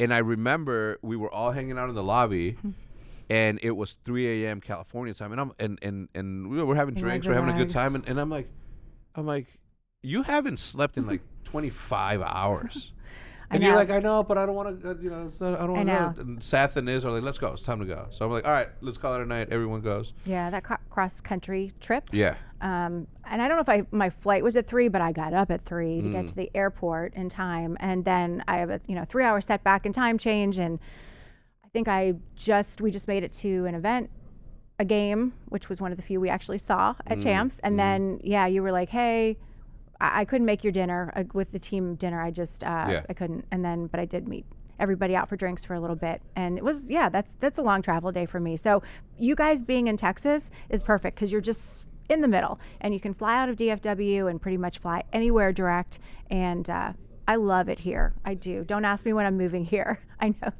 [0.00, 2.56] and I remember we were all hanging out in the lobby.
[3.30, 4.60] And it was 3 a.m.
[4.60, 7.70] California time, and I'm and and and we were having drinks, we're having a good
[7.70, 8.48] time, and, and I'm like,
[9.14, 9.46] I'm like,
[10.02, 12.92] you haven't slept in like 25 hours,
[13.50, 15.86] and you're like, I know, but I don't want to, you know, not, I don't
[15.86, 16.20] want to.
[16.22, 18.08] And Seth and Iz are like, let's go, it's time to go.
[18.10, 19.48] So I'm like, all right, let's call it a night.
[19.52, 20.12] Everyone goes.
[20.24, 22.08] yeah that cross country trip.
[22.10, 25.12] Yeah, Um, and I don't know if I my flight was at three, but I
[25.12, 26.12] got up at three to Mm.
[26.12, 29.40] get to the airport in time, and then I have a you know three hour
[29.40, 30.80] setback and time change, and
[31.72, 34.10] think I just we just made it to an event,
[34.78, 37.78] a game, which was one of the few we actually saw at Mm, Champs, and
[37.78, 39.36] then yeah, you were like, hey.
[40.00, 42.22] I I couldn't make your dinner uh, with the team dinner.
[42.22, 43.02] I just uh, Yeah.
[43.10, 44.46] I couldn't, and then but I did meet
[44.78, 47.62] everybody out for drinks for a little bit, and it was yeah that's that's a
[47.62, 48.56] long travel day for me.
[48.56, 48.82] So
[49.18, 53.00] you guys being in Texas is perfect because you're just in the middle, and you
[53.00, 55.98] can fly out of DFW and pretty much fly anywhere direct.
[56.30, 56.94] And uh,
[57.28, 58.14] I love it here.
[58.24, 58.64] I do.
[58.64, 60.00] Don't ask me when I'm moving here.
[60.20, 60.50] I know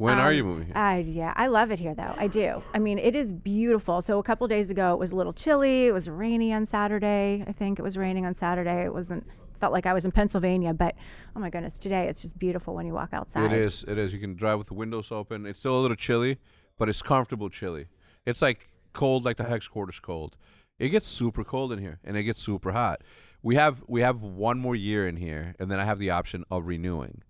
[0.00, 0.76] when are Um, you moving here?
[0.76, 2.14] I yeah, I love it here though.
[2.16, 2.62] I do.
[2.74, 4.00] I mean, it is beautiful.
[4.02, 5.86] So a couple days ago, it was a little chilly.
[5.86, 7.44] It was rainy on Saturday.
[7.46, 8.84] I think it was raining on Saturday.
[8.84, 9.26] It wasn't
[9.60, 10.94] felt like I was in Pennsylvania, but
[11.36, 13.52] oh my goodness, today it's just beautiful when you walk outside.
[13.52, 13.84] It is.
[13.86, 14.12] It is.
[14.14, 15.44] You can drive with the windows open.
[15.44, 16.38] It's still a little chilly,
[16.78, 17.88] but it's comfortable chilly.
[18.24, 20.36] It's like cold, like the hex quarters cold.
[20.78, 23.02] It gets super cold in here, and it gets super hot.
[23.42, 26.44] We have we have one more year in here, and then I have the option
[26.50, 27.22] of renewing,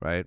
[0.00, 0.24] right?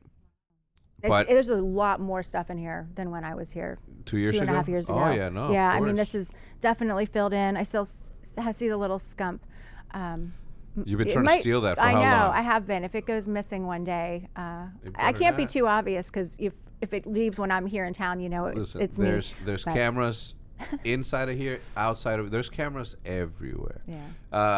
[1.04, 4.18] It's, but- there's a lot more stuff in here than when I was here Two
[4.18, 4.58] years two and a ago.
[4.58, 5.00] half years ago.
[5.00, 5.52] Oh yeah, no.
[5.52, 7.56] Yeah, I mean this is definitely filled in.
[7.58, 7.88] I still
[8.44, 9.40] s- see the little scump.
[9.92, 10.34] Um,
[10.86, 12.36] You've been trying might- to steal that for I how know long?
[12.36, 12.84] I have been.
[12.84, 16.94] If it goes missing one day, uh, I can't be too obvious because if if
[16.94, 19.40] it leaves when I'm here in town, you know, it, Listen, it's there's me.
[19.46, 20.34] there's but- cameras
[20.84, 23.82] inside of here, outside of there's cameras everywhere.
[23.88, 24.00] Yeah.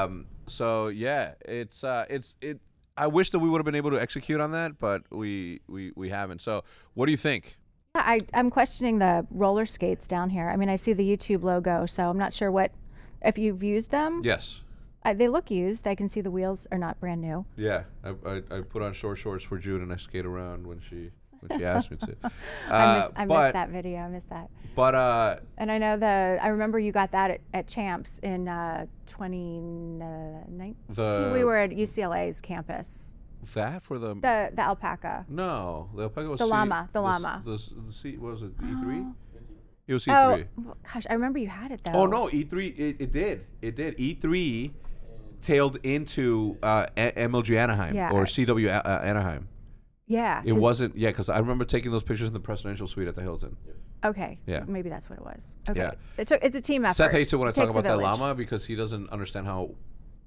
[0.04, 0.28] Um.
[0.48, 2.60] So yeah, it's uh, it's it.
[2.98, 5.92] I wish that we would have been able to execute on that, but we we
[5.96, 6.42] we haven't.
[6.42, 7.58] So what do you think?
[7.96, 10.50] I, I'm questioning the roller skates down here.
[10.50, 12.72] I mean, I see the YouTube logo, so I'm not sure what
[13.22, 14.22] if you've used them.
[14.24, 14.62] Yes.
[15.04, 15.88] I, they look used.
[15.88, 17.46] I can see the wheels are not brand new.
[17.56, 17.84] Yeah.
[18.04, 21.12] I, I, I put on short shorts for June and I skate around when she
[21.48, 22.16] when she asked me to.
[22.24, 22.30] Uh,
[22.74, 23.98] I, miss, I but missed that video.
[24.00, 24.50] I missed that.
[24.76, 26.40] but uh, And I know the.
[26.42, 30.76] I remember you got that at, at Champs in uh, 2019.
[30.90, 33.16] the we were at UCLA's campus.
[33.54, 35.26] that for the, The the alpaca.
[35.30, 37.42] no the alpaca was The C- llama, the s- llama.
[37.46, 39.04] The, s- the C, what was it E three?
[39.86, 40.46] It was E Oh three.
[40.64, 41.92] well, gosh, I remember you had it though.
[42.00, 42.68] Oh no, E three.
[42.70, 43.46] It, it did.
[43.62, 44.00] It did.
[44.00, 44.74] E three
[45.42, 49.50] tailed into uh, A- MLG Anaheim Yeah, or CW A- uh, Anaheim.
[50.14, 50.42] Yeah.
[50.46, 50.96] It wasn't.
[50.98, 53.58] Yeah, because I remember taking those pictures in the presidential suite at the Hilton.
[54.06, 54.40] Okay.
[54.46, 54.64] Yeah.
[54.68, 55.56] Maybe that's what it was.
[55.70, 55.80] Okay.
[55.80, 55.92] Yeah.
[56.18, 56.96] It took, it's a team effort.
[56.96, 58.20] Seth hates it when I talk takes a about that village.
[58.20, 59.72] llama because he doesn't understand how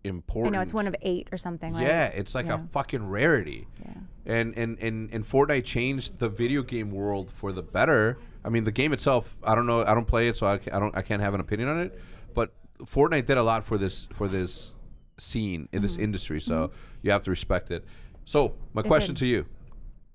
[0.05, 0.53] I important.
[0.55, 1.75] know it's one of eight or something.
[1.75, 1.83] Right?
[1.87, 2.65] Yeah, it's like Yeah.
[2.65, 3.67] a fucking rarity.
[3.85, 3.93] Yeah.
[4.35, 8.19] And, and and and Fortnite changed the video game world for the better.
[8.45, 10.71] I mean, the game itself, I don't know, I don't play it, so I, ca-
[10.75, 12.01] I don't, I can't have an opinion on it.
[12.35, 12.53] But
[12.85, 14.73] Fortnite did a lot for this for this
[15.19, 15.83] scene in Mm-hmm.
[15.83, 16.71] this industry, so
[17.03, 17.85] you have to respect it.
[18.25, 19.21] So my They question did.
[19.21, 19.47] to you: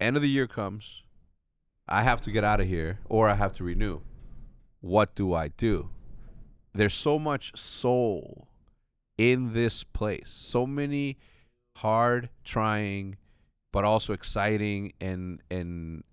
[0.02, 1.04] End of the year comes,
[1.88, 4.02] I have to get out of here, or I have to renew.
[4.80, 5.92] What do I do?
[6.74, 8.48] There's so much soul
[9.18, 10.32] in this place.
[10.32, 11.18] So many
[11.78, 13.18] hard trying
[13.72, 16.04] but also exciting and and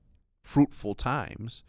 [0.45, 1.63] fruitful times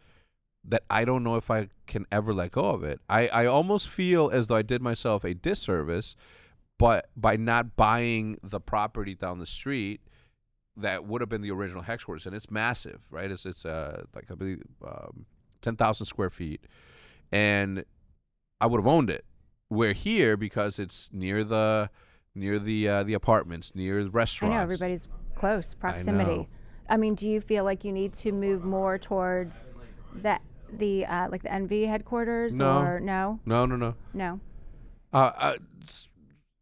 [0.64, 3.00] that I don't know if I can ever let go of it.
[3.10, 6.16] I, I almost feel as though I did myself a disservice
[6.78, 10.02] but by not buying the property down the street
[10.82, 13.30] that would have been the original Hexworks and it's massive, right?
[13.32, 15.26] It's it's uh like I believe um,
[15.62, 16.62] 10,000 square feet
[17.32, 17.84] and
[18.62, 19.26] I would have owned it.
[19.70, 21.90] We're here because it's near the
[22.36, 24.54] near the uh, the apartments, near the restaurant.
[24.54, 26.32] I know everybody's close proximity.
[26.38, 26.48] know.
[26.90, 29.74] I, mean, do you feel like you need to move more towards
[30.16, 32.80] that the uh, like the NV headquarters No.
[32.80, 33.40] or no?
[33.46, 33.96] No, no, no.
[34.14, 34.40] No.
[35.14, 35.54] Uh, uh,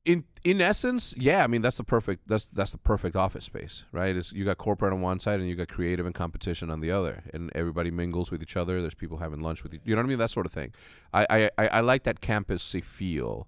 [0.07, 1.43] in in essence, yeah.
[1.43, 4.15] I mean, that's the perfect that's that's the perfect office space, right?
[4.15, 6.89] It's, you got corporate on one side and you got creative and competition on the
[6.91, 8.81] other, and everybody mingles with each other.
[8.81, 9.79] There's people having lunch with you.
[9.83, 10.17] You know what I mean?
[10.17, 10.73] That sort of thing.
[11.13, 13.47] I I I, I like that campus feel.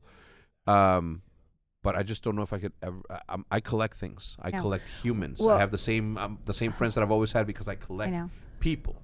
[0.68, 1.22] Um,
[1.82, 2.98] but I just don't know if I could ever.
[3.10, 4.36] I, I'm- collect things.
[4.42, 4.60] I Yeah.
[4.60, 5.40] collect humans.
[5.40, 7.72] Well- I have the same um, the same friends that I've always had because I
[7.74, 8.30] I collect know.
[8.60, 9.02] people.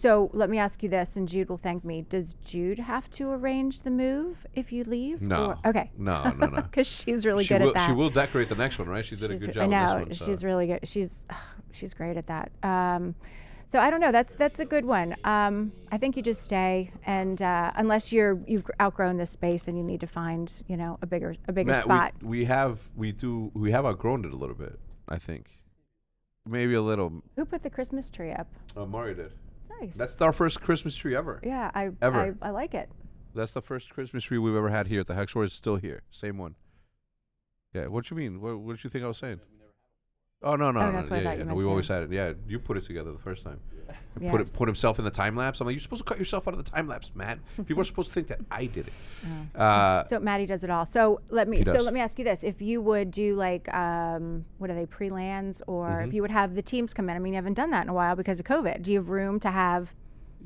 [0.00, 2.02] So let me ask you this, and Jude will thank me.
[2.08, 5.20] Does Jude have to arrange the move if you leave?
[5.20, 5.56] No.
[5.64, 5.90] Or- okay.
[5.98, 6.62] No, no, no.
[6.68, 7.86] Because she's really she good will at that.
[7.86, 9.04] she will decorate the next one, right?
[9.04, 10.28] She did a good re- job I on know this one.
[10.28, 10.46] she's so.
[10.46, 10.86] really good.
[10.86, 11.20] She's
[11.72, 12.52] she's great at that.
[12.62, 13.16] Um,
[13.70, 14.12] so I don't know.
[14.12, 15.16] That's that's a good one.
[15.24, 19.76] Um, I think you just stay, and uh, unless you're you've outgrown this space and
[19.76, 22.14] you need to find you know a bigger a bigger Matt, spot.
[22.22, 24.78] We, we have we do we have outgrown it a little bit.
[25.08, 25.58] I think
[26.46, 27.24] maybe a little.
[27.34, 28.46] Who put the Christmas tree up?
[28.76, 29.32] Uh, Mario did.
[29.80, 29.96] Nice.
[29.96, 31.40] That's our first Christmas tree ever.
[31.44, 31.70] yeah.
[31.74, 32.36] I Ever.
[32.42, 32.88] I, I like it.
[33.34, 35.44] That's the first Christmas tree we've ever had here at the Hex Store.
[35.44, 36.02] It's still here.
[36.10, 36.54] Same one.
[37.74, 37.86] Yeah.
[37.86, 38.40] What do you mean?
[38.40, 39.40] What, what did you think I was saying?
[40.42, 40.92] Oh no no Oh, no!
[40.92, 41.70] that's what I yeah, thought yeah, you no, we've too.
[41.70, 42.12] always had it.
[42.12, 43.58] Yeah, you put it together the first time.
[44.14, 44.50] And Put Yes.
[44.50, 45.60] it, put himself in the time lapse.
[45.60, 47.38] I'm like, you're supposed to cut yourself out of the time lapse, Matt.
[47.66, 48.92] People are supposed to think that I did it.
[49.58, 50.86] Uh, So Maddie does it all.
[50.86, 51.84] So let me so does.
[51.84, 55.60] let me ask you this: If you would do like um, what are they pre-lands,
[55.66, 56.08] or Mm-hmm.
[56.08, 57.16] if you would have the teams come in?
[57.16, 58.82] I mean, you haven't done that in a while because of COVID.
[58.82, 59.92] Do you have room to have?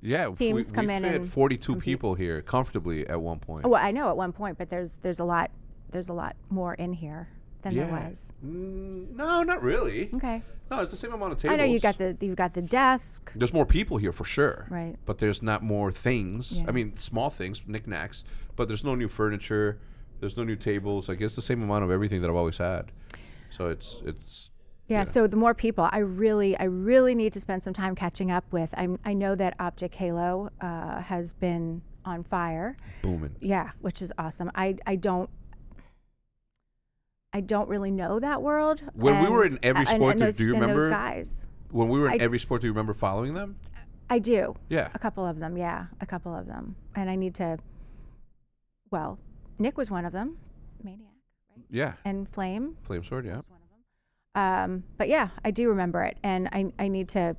[0.01, 3.65] yeah, Teams we, come we in fit and 42 people here comfortably at one point.
[3.67, 5.51] Oh, well, I know at one point, but there's there's a lot
[5.91, 7.29] there's a lot more in here
[7.63, 8.33] than there was.
[8.45, 10.11] Mm, no, not really.
[10.15, 10.43] Okay.
[10.71, 11.55] No, it's the same amount of tables.
[11.55, 13.31] I know you got the you've got the desk.
[13.35, 14.67] There's more people here for sure.
[14.71, 14.97] Right.
[15.05, 16.59] But there's not more things.
[16.59, 16.65] Yeah.
[16.69, 18.25] I mean, small things, knickknacks.
[18.57, 19.79] But there's no new furniture.
[20.21, 21.09] There's no new tables.
[21.09, 22.93] Like it's the same amount of everything that I've always had.
[23.51, 24.51] So it's it's
[24.89, 25.05] Yeah, Yeah.
[25.05, 28.45] So the more people, I really, I really need to spend some time catching up
[28.51, 28.71] with.
[28.77, 32.77] I'm, I know that OpTic Halo uh, has been on fire.
[33.03, 33.37] booming.
[33.41, 34.51] Yeah, which is awesome.
[34.55, 35.29] I, I don't.
[37.33, 38.83] I don't really know that world.
[38.95, 41.47] When we were in every sport, and do- those, do you remember- those guys?
[41.71, 43.57] When we were in I- every sport, do you remember following them?
[44.11, 44.55] I do.
[44.69, 44.91] Yeah.
[44.95, 47.59] A couple of them, yeah, a couple of them, and I need to.
[48.91, 49.19] Well,
[49.59, 50.37] Nick was one of them,
[50.83, 51.13] Maniac,
[51.57, 51.65] Right?
[51.71, 51.95] Yeah.
[52.05, 52.77] and Flame.
[52.87, 53.25] Flamesword.
[53.25, 53.37] Yeah.
[53.37, 53.71] was one of
[54.35, 54.73] them.
[54.75, 57.37] Um, but yeah, I do remember it, and I I need to.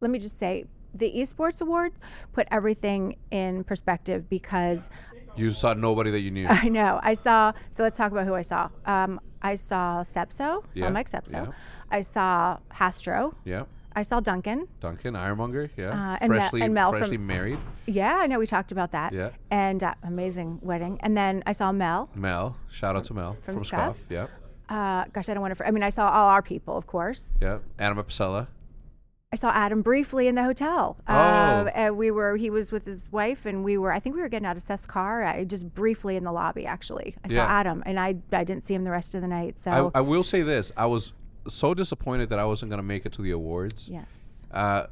[0.00, 1.92] Let me just say, the esports award
[2.32, 4.88] put everything in perspective because
[5.36, 6.46] You saw nobody that you knew.
[6.48, 7.52] I know I saw.
[7.70, 8.68] So let's talk about who I saw.
[8.86, 11.32] Um, I saw Sepso, saw Yeah, Mike Sepso.
[11.32, 11.46] yeah.
[11.90, 13.34] I saw Hastro.
[13.44, 13.64] yeah.
[13.94, 14.68] I saw Duncan.
[14.80, 15.70] Duncan Ironmonger.
[15.76, 15.90] Yeah.
[15.90, 17.58] Uh, and Mel- freshly and Mel from- freshly married.
[17.86, 19.12] Yeah, I know we talked about that.
[19.12, 19.30] Yeah.
[19.50, 20.96] And uh, amazing wedding.
[21.02, 22.08] And then I saw Mel.
[22.14, 22.56] Mel.
[22.70, 23.96] Shout out to Mel From from, Scuf.
[24.08, 24.28] Yeah.
[24.70, 25.66] Uh, gosh, I don't want to.
[25.66, 27.36] I mean, I saw all our people, of course.
[27.42, 27.58] Yeah.
[27.78, 28.46] Anima Pasella.
[29.32, 30.98] I saw Adam briefly in the hotel.
[31.08, 31.12] Oh.
[31.14, 32.36] Uh, and we were.
[32.36, 33.90] He was with his wife, and we were.
[33.90, 35.24] I think we were getting out of Seth's car.
[35.24, 37.14] I just briefly in the lobby, actually.
[37.24, 37.46] I saw Yeah.
[37.46, 39.58] Adam, and I I didn't see him the rest of the night.
[39.58, 41.12] So I, I will say this: I was
[41.48, 43.88] so disappointed that I wasn't gonna make it to the awards.
[43.88, 44.46] yes.
[44.50, 44.86] Uh,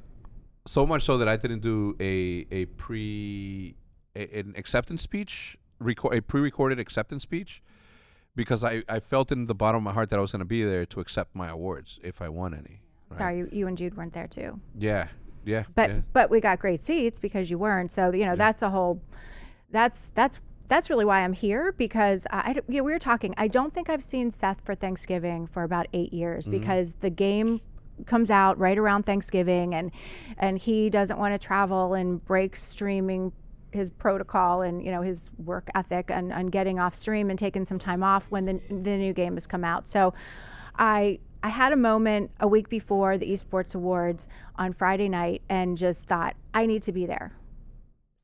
[0.66, 3.76] so much so that I didn't do a a pre
[4.16, 7.62] a, an acceptance speech, record a pre-recorded acceptance speech,
[8.34, 10.64] because I I felt in the bottom of my heart that I was gonna be
[10.64, 12.80] there to accept my awards if I won any.
[13.10, 13.18] Right?
[13.18, 14.60] Sorry, you, you and Jude weren't there too.
[14.78, 15.08] Yeah.
[15.44, 15.64] Yeah.
[15.74, 16.00] But yeah.
[16.12, 17.90] but we got great seats because you weren't.
[17.90, 19.00] So you know that's a whole.
[19.70, 23.34] That's that's that's really why I'm here because I, yeah, we were talking.
[23.36, 26.60] I don't think I've seen Seth for Thanksgiving for about eight years Mm-hmm.
[26.60, 27.60] because the game
[28.06, 29.90] comes out right around Thanksgiving and
[30.38, 33.32] and he doesn't want to travel and break streaming
[33.72, 37.64] his protocol and you know his work ethic and, and getting off stream and taking
[37.64, 40.12] some time off when the, the new game has come out so
[40.76, 45.78] i i had a moment a week before the esports awards on friday night and
[45.78, 47.32] just thought i need to be there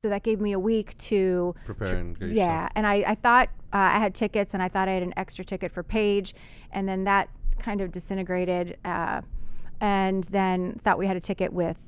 [0.03, 3.15] so that gave me a week to prepare and get yeah, yourself- and I, I
[3.17, 6.33] thought uh, I had tickets, and I thought I had an extra ticket for Paige,
[6.71, 8.77] and then that kind of disintegrated.
[8.85, 9.23] Uh,
[9.81, 11.79] and then thought we had a ticket with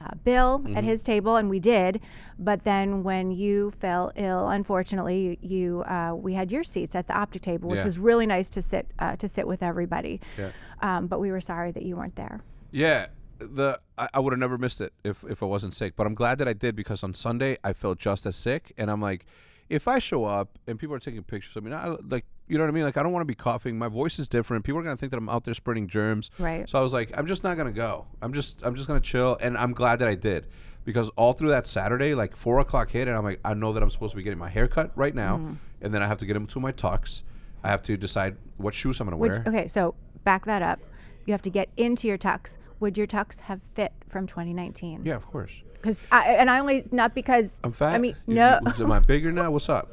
[0.00, 0.76] uh, Bill Mm-hmm.
[0.76, 2.00] at his table, and we did.
[2.38, 7.14] But then when you fell ill, unfortunately, you uh, we had your seats at the
[7.14, 7.84] optic table, which Yeah.
[7.84, 10.20] was really nice to sit uh, to sit with everybody.
[10.38, 10.50] Yeah.
[10.82, 12.40] Um, but we were sorry that you weren't there.
[12.70, 13.06] Yeah,
[13.38, 15.94] the I, I would have never missed it if if I wasn't sick.
[15.96, 18.90] But I'm glad that I did because on Sunday I felt just as sick, and
[18.90, 19.24] I'm like,
[19.68, 22.64] if I show up and people are taking pictures of me, I, like you know
[22.64, 22.84] what I mean.
[22.84, 23.78] Like I don't want to be coughing.
[23.78, 24.64] My voice is different.
[24.64, 26.30] People are gonna think that I'm out there spreading germs.
[26.38, 26.68] Right.
[26.68, 28.06] So I was like, I'm just not gonna go.
[28.22, 30.46] I'm just I'm just gonna chill, and I'm glad that I did.
[30.84, 33.82] Because all through that Saturday, like four o'clock hit, and I'm like, I know that
[33.82, 35.56] I'm supposed to be getting my hair cut right now, Mm.
[35.82, 37.22] and then I have to get into my tux.
[37.64, 39.42] I have to decide what shoes I'm gonna wear.
[39.46, 40.78] okay, so back that up.
[41.24, 42.56] You have to get into your tux.
[42.78, 45.00] would your tux have fit from 2019?
[45.06, 45.50] Yeah, of course.
[45.72, 47.94] Because I and I only not because I'm fat.
[47.94, 48.60] I mean, You- no.
[48.76, 49.50] you- Am I bigger now?
[49.50, 49.90] What's up?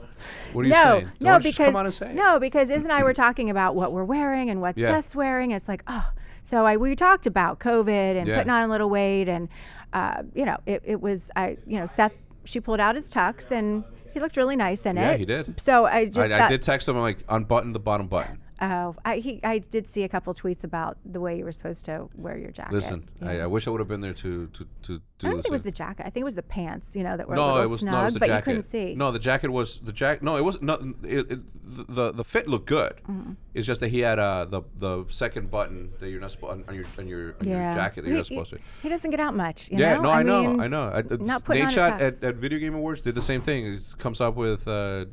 [0.54, 1.12] What are you no, saying?
[1.20, 3.50] no, Don't just because come out and say no, because Iz and I were talking
[3.50, 4.90] about what we're wearing and what Yeah.
[4.92, 5.52] Seth's wearing.
[5.52, 6.10] It's like, oh,
[6.44, 8.38] so I we talked about COVID and Yeah.
[8.38, 9.50] putting on a little weight, and
[9.94, 12.14] uh, you know, it, it was I, you know, Seth.
[12.46, 15.12] She pulled out his tux, and he looked really nice in Yeah, it.
[15.12, 15.62] Yeah, he did.
[15.62, 16.96] So I just I, I did text him.
[16.98, 18.40] I'm like, unbutton the bottom button.
[18.64, 21.86] Oh, I he I did see a couple tweets about the way you were supposed
[21.86, 22.74] to wear your jacket.
[22.74, 25.38] Listen, I, I wish I would have been there to to to do I don't
[25.38, 26.06] think it was the jacket.
[26.06, 28.02] I think it was the pants, you know, that were No, it was snug, no,
[28.02, 28.40] it was the but jacket.
[28.40, 28.96] you couldn't see.
[28.96, 30.24] No, the jacket was the jacket.
[30.24, 30.64] No, it wasn't.
[30.64, 30.96] Nothing.
[31.04, 33.02] It, it, the, the fit looked good.
[33.10, 33.34] Mm-hmm.
[33.54, 36.66] It's just that he had uh, the the second button that you're not supposed on,
[36.68, 37.70] on your on your on yeah.
[37.70, 38.60] your jacket that he, you're not he- supposed to.
[38.82, 39.70] He doesn't get out much.
[39.72, 40.04] You yeah, know?
[40.04, 40.84] no, I, know, mean, I know.
[40.84, 43.66] I, not putting Nate on Shot at, at Video Game Awards did the same thing.
[43.66, 45.06] He comes up with uh,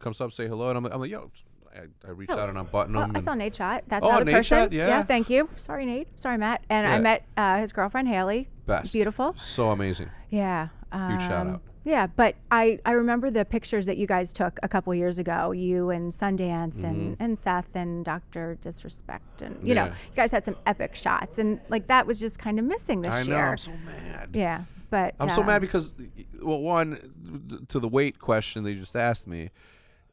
[0.00, 1.30] comes up say hello, and I'm like, I'm like, yo.
[1.74, 2.38] I, I reached Oh.
[2.38, 3.12] out and unbuttoned Oh, him.
[3.16, 3.82] I saw Nadeshot.
[3.88, 4.58] That's Oh, another Nate person.
[4.58, 4.86] Shot, yeah.
[4.88, 5.02] yeah.
[5.02, 5.48] thank you.
[5.56, 6.08] Sorry, Nate.
[6.18, 6.62] Sorry, Matt.
[6.70, 8.48] And I met uh, his girlfriend Haley.
[8.66, 8.92] Best.
[8.92, 9.34] Beautiful.
[9.38, 10.10] So amazing.
[10.30, 10.68] Yeah.
[10.92, 11.62] Huge shout um, out.
[11.86, 15.50] Yeah, but I, I remember the pictures that you guys took a couple years ago,
[15.50, 18.56] you and Sundance and, and Seth and Dr.
[18.62, 19.42] Disrespect.
[19.42, 19.94] And, you know, Mm-hmm.
[20.12, 21.38] You guys had some epic shots.
[21.38, 23.36] And, like, that was just kind of missing this I know.
[23.36, 23.50] year.
[23.50, 24.30] I'm so mad.
[24.32, 24.62] yeah.
[24.88, 25.92] But I'm so uh, mad because,
[26.40, 29.50] well, one, to the weight question they just asked me,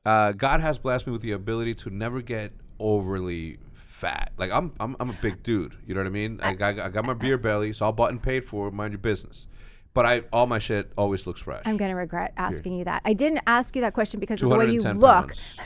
[0.05, 4.31] uh, God has blessed me with the ability to never get overly fat.
[4.37, 5.75] Like I'm, I'm, I'm a big dude.
[5.85, 6.39] You know what I mean?
[6.41, 8.71] I, got, I got my beer belly, so I'll and paid for.
[8.71, 9.47] Mind your business.
[9.93, 11.63] But I, all my shit always looks fresh.
[11.65, 13.01] I'm going to regret asking you that.
[13.03, 15.27] I didn't ask you that question because of the way you look.
[15.27, 15.57] pounds.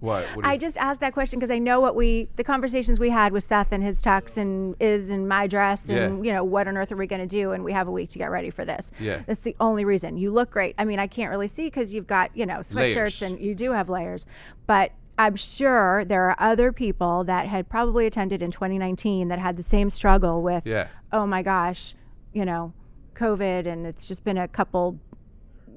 [0.00, 0.24] What?
[0.36, 3.10] what I you- just asked that question because I know what we, the conversations we
[3.10, 6.30] had with Seth and his tux and is and my dress and Yeah.
[6.30, 8.10] you know what on earth are we going to do and we have a week
[8.10, 8.90] to get ready for this.
[9.00, 9.22] Yeah.
[9.26, 10.16] that's the only reason.
[10.16, 10.74] You look great.
[10.78, 13.22] I mean, I can't really see because you've got you know sweatshirts Layers.
[13.22, 14.26] and you do have layers,
[14.66, 19.56] but I'm sure there are other people that had probably attended in 2019 that had
[19.56, 20.64] the same struggle with.
[20.64, 20.86] Yeah.
[21.12, 21.94] Oh my gosh,
[22.32, 22.72] you know,
[23.16, 24.98] COVID and it's just been a couple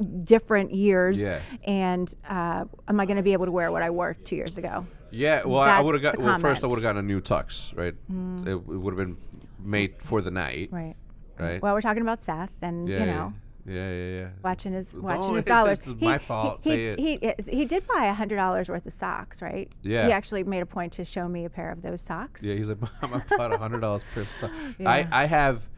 [0.01, 1.19] different years.
[1.21, 1.41] Yeah.
[1.63, 4.57] And uh, am I going to be able to wear what I wore two years
[4.57, 4.85] ago?
[5.11, 6.17] Yeah, well, I, I would have got.
[6.17, 7.93] Well, first I would have gotten a new tux, right?
[8.47, 9.17] It, it would have been
[9.59, 10.95] made for the night, Right.
[11.37, 11.61] right?
[11.61, 13.33] Well, we're talking about Seth, and yeah, you know,
[13.65, 14.29] yeah, yeah, yeah, yeah.
[14.41, 15.79] watching his watching his it's- dollars.
[15.85, 16.99] it's my fault, He, say it.
[16.99, 19.69] He, he, he did buy a hundred dollars worth of socks, right?
[19.81, 20.05] Yeah.
[20.05, 22.41] He actually made a point to show me a pair of those socks.
[22.41, 24.51] Yeah, he's like, I'm about a hundred dollars per sock.
[24.79, 24.89] Yeah.
[24.89, 25.69] I I have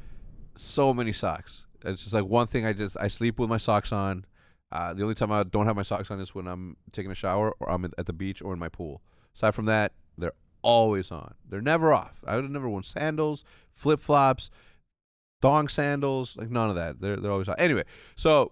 [0.54, 1.63] so many socks.
[1.84, 2.66] It's just like one thing.
[2.66, 4.26] I just I sleep with my socks on.
[4.72, 7.16] Uh, the only time I don't have my socks on is when I'm taking a
[7.16, 9.02] shower or I'm at the beach or in my pool.
[9.36, 11.36] Aside from that, they're always on.
[11.48, 12.24] They're never off.
[12.26, 14.50] I would have never worn sandals, flip flops,
[15.42, 17.02] thong sandals, like none of that.
[17.02, 17.56] They're they're always on.
[17.60, 17.84] Anyway,
[18.16, 18.52] so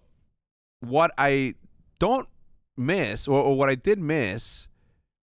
[0.82, 1.56] what I
[2.00, 2.28] don't
[2.78, 4.68] miss, or, or what I did miss,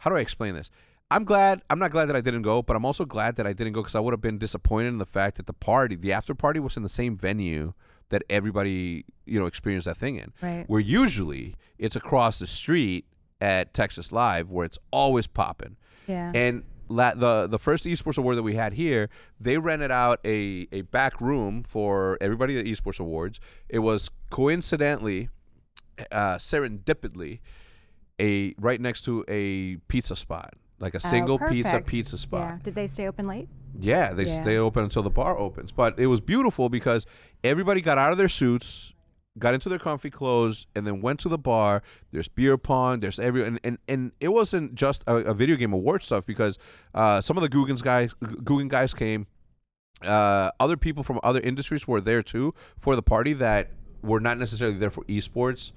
[0.00, 0.70] how do I explain this?
[1.10, 1.62] I'm glad.
[1.70, 3.82] I'm not glad that I didn't go, but I'm also glad that I didn't go
[3.82, 6.60] because I would have been disappointed in the fact that the party, the after party,
[6.60, 7.72] was in the same venue
[8.10, 10.32] that everybody you know experienced that thing in.
[10.42, 10.64] Right.
[10.68, 13.04] Where usually it's across the street
[13.40, 15.76] at Texas Live, where it's always popping.
[16.06, 16.32] Yeah.
[16.34, 20.66] And la- the the first esports award that we had here, they rented out a
[20.72, 23.38] a back room for everybody at esports awards.
[23.68, 25.28] It was coincidentally,
[26.10, 27.40] uh, serendipitously,
[28.20, 31.88] a right next to a pizza spot, like a Oh, single pizza perfect.
[31.88, 32.20] pizza Yeah.
[32.20, 32.62] spot.
[32.62, 33.48] Did they stay open late?
[33.78, 34.42] Yeah, they Yeah.
[34.42, 35.70] stay open until the bar opens.
[35.72, 37.06] But it was beautiful because
[37.44, 38.94] everybody got out of their suits,
[39.38, 41.82] got into their comfy clothes, and then went to the bar.
[42.12, 43.00] There's beer pong.
[43.00, 46.58] There's every and and, and it wasn't just a, a video game award stuff because
[46.94, 49.26] uh, some of the Guggen's guys Guggen guys came.
[50.02, 53.70] Uh, other people from other industries were there too for the party that
[54.00, 55.72] were not necessarily there for esports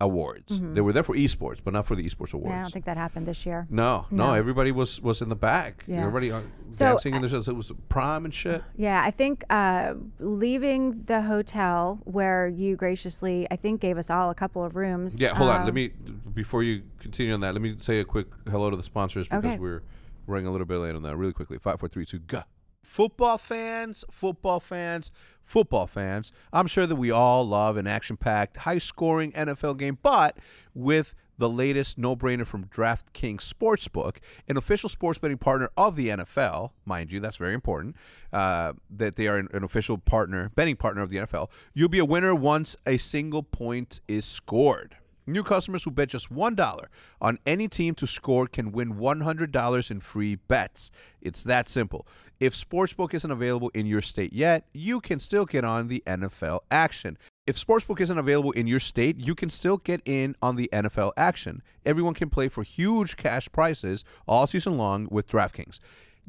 [0.00, 0.58] awards.
[0.60, 2.46] They were there for esports, but not for the esports awards.
[2.46, 2.48] Mm-hmm.
[2.50, 3.66] Yeah, I don't think that happened this year.
[3.70, 4.32] No, no, No.
[4.34, 5.84] everybody was was in the back.
[5.86, 6.00] Yeah.
[6.00, 6.40] Everybody uh,
[6.70, 7.48] So, dancing in the shows.
[7.48, 8.62] It was prom and shit.
[8.76, 14.30] Yeah, I think uh, leaving the hotel where you graciously, I think, gave us all
[14.30, 15.20] a couple of rooms.
[15.20, 15.62] Yeah, hold on.
[15.62, 15.88] uh, Let me
[16.34, 17.52] before you continue on that.
[17.52, 19.58] Let me say a quick hello to the sponsors because Okay.
[19.58, 19.82] we're
[20.26, 21.16] running a little bit late on that.
[21.16, 22.42] Really quickly, five, four, three, two, go.
[22.90, 25.12] Football fans, football fans,
[25.44, 26.32] football fans.
[26.52, 30.36] I'm sure that we all love an action-packed, high-scoring NFL game, but
[30.74, 34.16] with the latest no-brainer from DraftKings Sportsbook,
[34.48, 37.94] an official sports betting partner of the NFL, mind you, that's very important.
[38.32, 41.48] Uh, that they are an, an official partner, betting partner of the NFL.
[41.72, 44.96] You'll be a winner once a single point is scored.
[45.30, 46.86] New customers who bet just $1
[47.20, 50.90] on any team to score can win $100 in free bets.
[51.20, 52.04] It's that simple.
[52.40, 56.60] If Sportsbook isn't available in your state yet, you can still get on the NFL
[56.70, 57.18] action.
[57.46, 61.12] If Sportsbook isn't available in your state, you can still get in on the NFL
[61.18, 61.62] action.
[61.84, 65.80] Everyone can play for huge cash prizes all season long with DraftKings.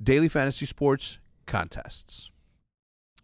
[0.02, 2.30] Daily fantasy sports contests.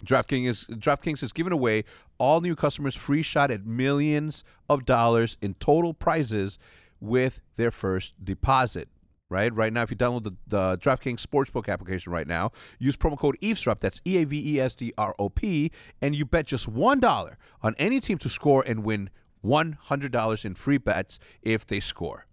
[0.06, 1.84] DraftKings is DraftKings is giving away
[2.18, 6.58] all new customers free shot at millions of dollars in total prizes
[7.02, 8.88] with their first deposit.
[9.30, 13.20] Right, right now, if you download the, the DraftKings Sportsbook application right now, use promo
[13.20, 13.80] code EavesDrop.
[13.80, 15.70] That's E A V E S D R O P,
[16.02, 19.10] and you bet just one dollar on any team to score and win
[19.42, 22.26] one hundred dollars in free bets if they score.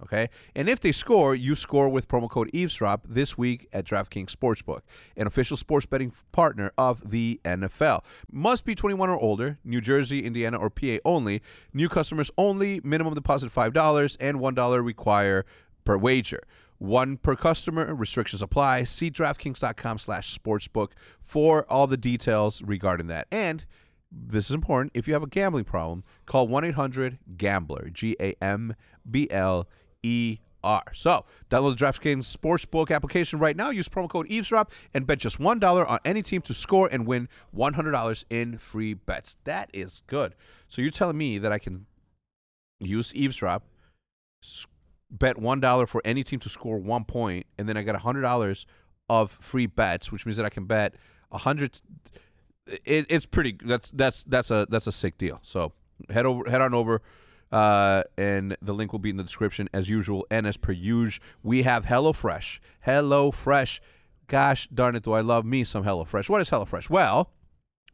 [0.00, 0.28] Okay.
[0.54, 4.82] And if they score, you score with promo code eavesdrop this week at DraftKings Sportsbook,
[5.16, 8.04] an official sports betting partner of the NFL.
[8.30, 11.42] Must be 21 or older, New Jersey, Indiana, or PA only.
[11.74, 15.44] New customers only, minimum deposit $5 and $1 require
[15.88, 16.42] per wager.
[16.76, 18.84] One per customer, restrictions apply.
[18.84, 20.90] See DraftKings.com slash sportsbook
[21.22, 23.26] for all the details regarding that.
[23.32, 23.64] And
[24.12, 24.92] this is important.
[24.94, 27.90] If you have a gambling problem, call 1 800 GAMBLER,
[30.02, 30.40] E.
[30.92, 33.70] So, download the DraftKings Sportsbook application right now.
[33.70, 37.30] Use promo code eavesdrop and bet just $1 on any team to score and win
[37.56, 39.36] $100 in free bets.
[39.44, 40.34] That is good.
[40.68, 41.86] So, you're telling me that I can
[42.78, 43.64] use eavesdrop,
[45.10, 48.66] bet $1 for any team to score one point, and then I get $100
[49.08, 50.94] of free bets, which means that I can bet
[51.30, 51.80] a 100
[52.84, 55.38] it, it's pretty that's that's that's a that's a sick deal.
[55.40, 55.72] So,
[56.10, 57.00] head over head on over
[57.50, 60.26] uh, and the link will be in the description as usual.
[60.30, 62.60] And as per usual, we have HelloFresh.
[62.86, 63.80] HelloFresh.
[64.26, 66.28] Gosh darn it, do I love me some HelloFresh.
[66.28, 66.90] What is HelloFresh?
[66.90, 67.30] Well,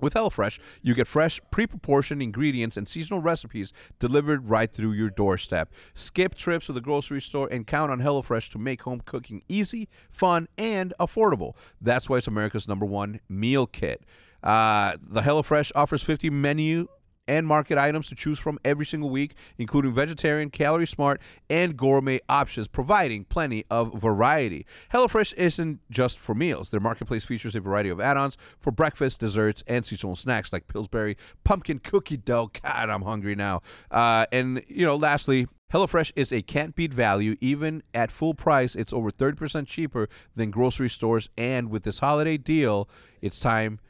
[0.01, 5.72] with HelloFresh, you get fresh, pre-proportioned ingredients and seasonal recipes delivered right through your doorstep.
[5.95, 9.88] Skip trips to the grocery store and count on HelloFresh to make home cooking easy,
[10.11, 11.55] fun, and affordable.
[11.80, 14.03] That's why it's America's number one meal kit.
[14.42, 16.88] Uh, the HelloFresh offers 50 menu
[17.27, 22.20] and market items to choose from every single week, including vegetarian, calorie smart, and gourmet
[22.29, 24.66] options, providing plenty of variety.
[24.93, 26.70] HelloFresh isn't just for meals.
[26.70, 30.68] Their marketplace features a variety of add ons for breakfast, desserts, and seasonal snacks like
[30.68, 32.51] Pillsbury pumpkin cookie dough.
[32.62, 33.62] God, I'm hungry now.
[33.91, 37.37] Uh, and, you know, lastly, HelloFresh is a can't beat value.
[37.41, 41.29] Even at full price, it's over 30% cheaper than grocery stores.
[41.37, 42.89] And with this holiday deal,
[43.20, 43.81] it's time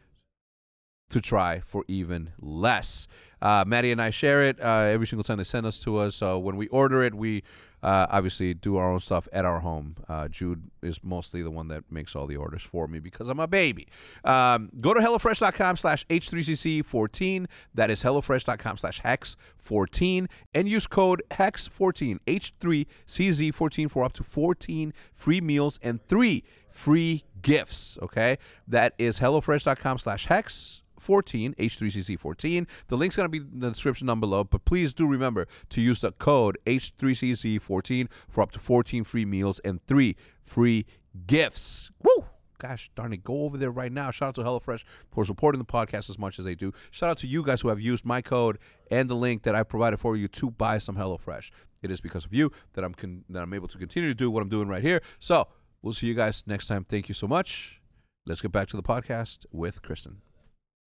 [1.15, 3.07] to try for even less.
[3.41, 6.17] Uh, Maddie and I share it uh, every single time they send us to us.
[6.17, 7.45] So when we order it, we
[7.85, 9.95] uh, obviously do our own stuff at our home.
[10.09, 13.39] Uh, Jude is mostly the one that makes all the orders for me because I'm
[13.39, 13.87] a baby.
[14.25, 17.47] Um, go to HelloFresh.com slash H3CZ14.
[17.75, 20.27] That is HelloFresh.com slash Hex14.
[20.53, 27.99] And use code HEX14, H3CZ14 for up to 14 free meals and three free gifts.
[28.03, 28.39] Okay?
[28.67, 30.81] That is HelloFresh.com slash Hex.
[30.99, 32.67] 14 H3CZ14.
[32.89, 35.81] The link's going to be in the description down below, but please do remember to
[35.81, 40.87] use the code H3CZ14 for up to 14 free meals and three free
[41.27, 41.91] gifts.
[42.03, 42.27] Woo!
[42.59, 44.11] Gosh darn it, go over there right now.
[44.11, 46.73] Shout out to HelloFresh for supporting the podcast as much as they do.
[46.91, 48.59] Shout out to you guys who have used my code
[48.91, 51.51] and the link that I provided for you to buy some HelloFresh.
[51.83, 54.31] It is because of you that I'm con- that I'm able to continue to do
[54.31, 55.03] what I'm doing right here.
[55.19, 55.49] So
[55.83, 56.85] we'll see you guys next time.
[56.85, 57.81] Thank you so much.
[58.25, 60.23] Let's get back to the podcast with Kristen.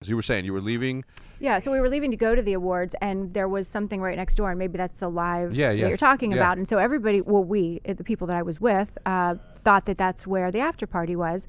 [0.00, 1.04] As you were saying, you were leaving.
[1.40, 4.16] Yeah, so we were leaving to go to the awards, and there was something right
[4.16, 5.82] next door, and maybe that's the live Yeah, yeah.
[5.82, 6.38] that you're talking Yeah.
[6.38, 6.56] about.
[6.56, 9.98] And so everybody, well, we, uh, the people that I was with, uh, thought that
[9.98, 11.48] that's where the after party was.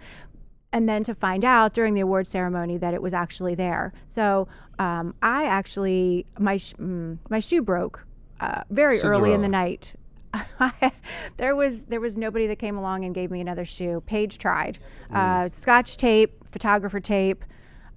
[0.74, 3.93] And then to find out during the award ceremony that it was actually there.
[4.08, 4.47] So
[4.80, 8.06] um, I actually, my, sh- mm, my shoe broke
[8.39, 9.50] uh, very early in the Cinderella.
[9.50, 10.93] night.
[11.38, 14.02] there was there was nobody that came along and gave me another shoe.
[14.06, 14.78] Paige tried,
[15.12, 17.43] uh, scotch tape, photographer tape.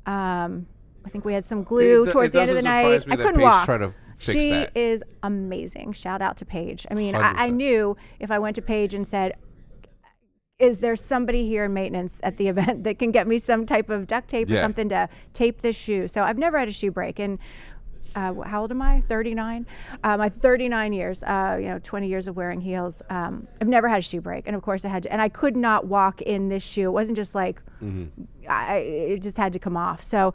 [0.07, 0.67] Um,
[1.05, 3.05] I think we had some glue It towards it the end of the night.
[3.09, 3.65] I couldn't Paige walk.
[3.65, 4.77] tried to fix she that.
[4.77, 5.93] is amazing.
[5.93, 6.87] Shout out to Paige.
[6.91, 9.35] I mean, I, I knew if I went to Paige and said,
[10.59, 13.91] "Is there somebody here in maintenance at the event that can get me some type
[13.91, 16.91] of duct tape or something to tape this shoe?" So I've never had a shoe
[16.91, 17.39] break, and
[18.15, 19.03] uh, how old am I?
[19.09, 19.67] 39.
[20.03, 23.03] Uh, my 39 years, uh, you know, 20 years of wearing heels.
[23.11, 25.13] Um, I've never had a shoe break, and of course I had to.
[25.13, 26.89] And I could not walk in this shoe.
[26.89, 27.63] It wasn't just like
[28.49, 30.03] I, it just had to come off.
[30.03, 30.35] So.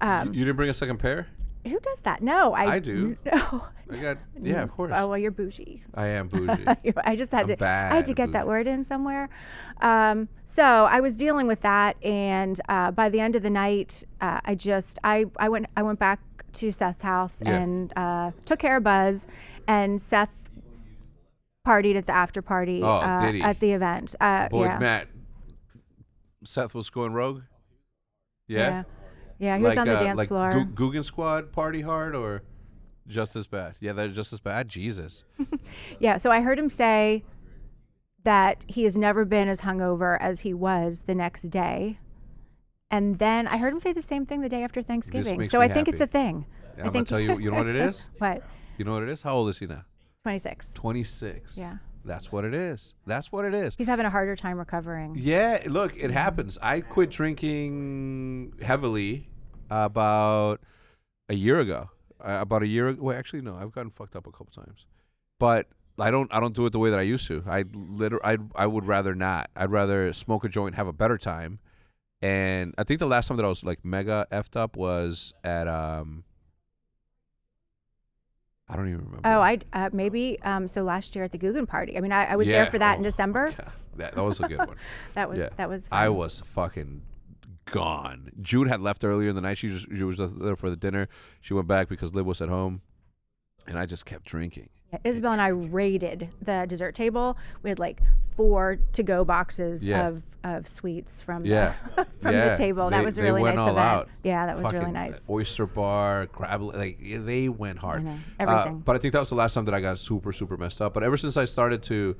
[0.00, 1.28] Um, You didn't bring a second pair?
[1.64, 2.22] who does that?
[2.22, 3.16] No, I, I do.
[3.24, 3.64] No.
[3.90, 4.90] I got, yeah, of course.
[4.94, 5.82] Oh well, you're bougie.
[5.92, 6.64] I am bougie.
[7.04, 7.64] I just had I'm to.
[7.64, 9.28] I had to get that word in somewhere.
[9.82, 14.02] Um, so I was dealing with that, and uh, by the end of the night,
[14.22, 16.20] uh, I just I I went I went back
[16.54, 17.56] to Seth's house Yeah.
[17.56, 19.26] and uh, took care of Buzz,
[19.66, 20.30] and Seth
[21.66, 24.14] partied at the after party Oh, uh, at the event.
[24.20, 24.78] Uh, Boy, yeah.
[24.78, 25.08] Matt,
[26.44, 27.42] Seth was going rogue?
[28.48, 28.58] Yeah?
[28.58, 28.82] yeah,
[29.38, 30.50] yeah, he was on the uh, dance like floor.
[30.50, 32.42] Gu- Guggen Squad party hard or
[33.06, 33.76] just as bad?
[33.80, 34.68] Yeah, they're just as bad.
[34.68, 35.24] Jesus.
[36.00, 37.22] Yeah, so I heard him say
[38.24, 41.98] that he has never been as hungover as he was the next day.
[42.92, 45.46] And then I heard him say the same thing the day after Thanksgiving.
[45.46, 46.12] So I think it's a happy.
[46.12, 46.46] thing.
[46.74, 47.38] I'm I gonna think tell you.
[47.38, 48.08] You know what it is?
[48.18, 48.42] what?
[48.76, 49.22] You know what it is?
[49.22, 49.84] How old is he now?
[50.24, 50.74] 26.
[50.74, 51.56] 26.
[51.56, 51.78] Yeah.
[52.04, 52.94] That's what it is.
[53.06, 53.74] That's what it is.
[53.78, 55.14] He's having a harder time recovering.
[55.18, 56.58] Yeah, look, it happens.
[56.60, 59.28] I quit drinking heavily
[59.70, 60.60] about
[61.28, 61.90] a year ago.
[62.20, 63.02] Uh, about a year ago.
[63.02, 64.86] Well, actually, no, I've gotten fucked up a couple times,
[65.40, 65.66] but
[65.98, 66.32] I don't.
[66.32, 67.42] I don't do it the way that I used to.
[67.46, 69.50] I literally, I, I would rather not.
[69.56, 71.58] I'd rather smoke a joint, have a better time.
[72.22, 75.66] And I think the last time that I was like mega effed up was at
[75.68, 76.24] um.
[78.68, 79.20] I don't even remember.
[79.28, 81.96] Oh, I uh, maybe um, so last year at the Guggen party.
[81.98, 82.62] I mean, I, I was Yeah.
[82.62, 83.52] there for that in Oh, December.
[83.96, 84.76] That, that was a good one.
[85.14, 85.48] That was Yeah.
[85.56, 85.86] that was.
[85.92, 87.02] I was fucking
[87.66, 88.30] gone.
[88.40, 89.58] Jude had left earlier in the night.
[89.58, 91.08] She just she was there for the dinner.
[91.40, 92.80] She went back because Liv was at home,
[93.66, 94.70] and I just kept drinking.
[94.92, 97.36] Yeah, Isabel and I raided the dessert table.
[97.62, 98.00] We had like
[98.36, 100.08] four to-go boxes Yeah.
[100.08, 101.74] of, of sweets from Yeah.
[101.96, 102.50] the, from Yeah.
[102.50, 102.90] the table.
[102.90, 103.86] They- that was a they really went nice all event.
[103.86, 104.08] out.
[104.22, 105.20] Yeah, that was really Fucking nice.
[105.28, 108.04] Oyster bar, crab, like yeah, they went hard.
[108.04, 108.10] know.
[108.12, 108.80] Uh, Everything.
[108.80, 110.92] but I think that was the last time that I got super super messed up.
[110.94, 112.16] But ever since I started to,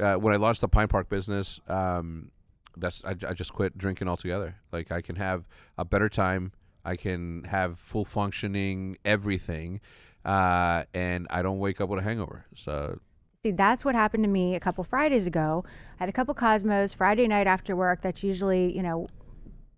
[0.00, 2.30] uh, when I launched the Pine Park business, um,
[2.76, 4.56] that's I, I just quit drinking altogether.
[4.72, 5.48] Like I can have
[5.78, 6.52] a better time.
[6.84, 9.80] I can have full functioning everything,
[10.24, 12.46] uh, and I don't wake up with a hangover.
[12.54, 12.98] So
[13.42, 15.64] See, that's what happened to me a couple Fridays ago.
[15.98, 18.00] I had a couple Cosmos Friday night after work.
[18.00, 19.08] That's usually, you know,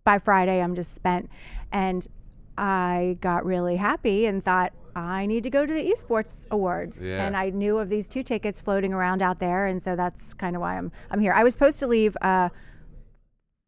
[0.04, 1.30] by Friday I'm just spent.
[1.72, 2.06] And
[2.58, 7.00] I got really happy and thought, I need to go to the esports awards.
[7.00, 7.26] Yeah.
[7.26, 9.66] And I knew of these two tickets floating around out there.
[9.66, 11.32] And so that's kind of why I'm, I'm here.
[11.32, 12.50] I was supposed to leave uh,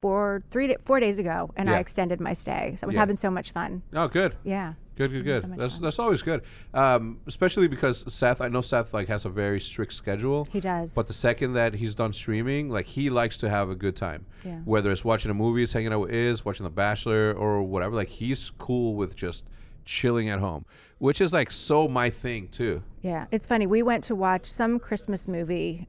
[0.07, 2.77] four, three, four days ago and I extended my stay.
[2.79, 3.01] So I was Yeah.
[3.01, 3.83] having so much fun.
[3.93, 4.37] oh, good.
[4.45, 4.75] Yeah.
[4.95, 5.49] Good, good, good.
[5.49, 5.83] much That's fun.
[5.83, 6.43] that's always good.
[6.73, 10.47] Um, especially because Seth, I know Seth like has a very strict schedule.
[10.53, 10.95] He does.
[10.95, 14.27] But the second that he's done streaming, like he likes to have a good time.
[14.45, 14.61] Yeah.
[14.65, 17.97] Whether it's watching a movie, hanging out with Is, watching The Bachelor, or whatever.
[17.97, 19.45] Like he's cool with just
[19.85, 20.65] chilling at home,
[20.99, 22.83] which is like so my thing too.
[23.03, 23.67] Yeah, it's funny.
[23.67, 25.89] We went to watch some Christmas movie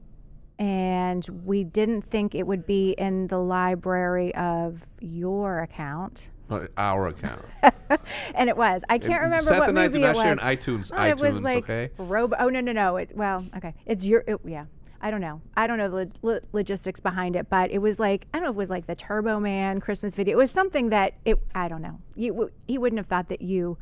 [0.58, 6.28] and we didn't think it would be in the library of your account.
[6.50, 7.44] Uh, Our account.
[8.34, 8.82] and it was.
[8.88, 10.40] I can't remember Seth what and I movie did not it share was.
[10.40, 10.90] an iTunes.
[10.92, 11.90] Oh, iTunes, it was like okay.
[11.98, 12.36] Robo.
[12.38, 12.96] Oh no no no.
[12.96, 13.74] It, well, okay.
[13.86, 14.24] It's your.
[14.26, 14.64] It, yeah.
[15.00, 15.42] I don't know.
[15.56, 18.50] I don't know the lo- logistics behind it, but it was like I don't know
[18.50, 20.36] if it was like the Turbo Man Christmas video.
[20.36, 21.38] It was something that it.
[21.54, 22.00] I don't know.
[22.16, 23.76] You w- he wouldn't have thought that you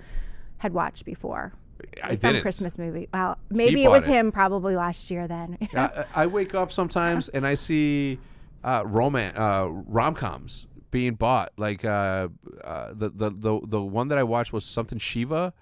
[0.59, 1.55] had watched before.
[2.03, 2.43] I Some didn't.
[2.43, 3.09] Christmas movie.
[3.13, 4.09] Well, maybe it was it.
[4.11, 5.59] him probably last year then.
[5.75, 8.19] I, I wake up sometimes and I see
[8.65, 11.53] uh, roman uh, rom coms being bought.
[11.57, 12.29] Like uh,
[12.65, 15.53] uh, the, the the the one that I watched was something Shiva,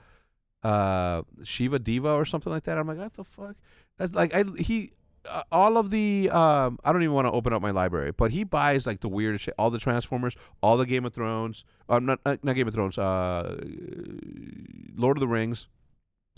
[0.62, 2.78] uh, Shiva Diva or something like that.
[2.78, 3.56] I'm like, what the fuck?
[3.98, 4.90] That's like I he.
[5.26, 8.30] Uh, all of the um, I don't even want to open up my library, but
[8.30, 9.54] he buys like the weirdest shit.
[9.56, 12.98] All the Transformers, all the Game of Thrones, uh, not uh, not Game of Thrones,
[12.98, 13.58] uh,
[14.96, 15.68] Lord of the Rings.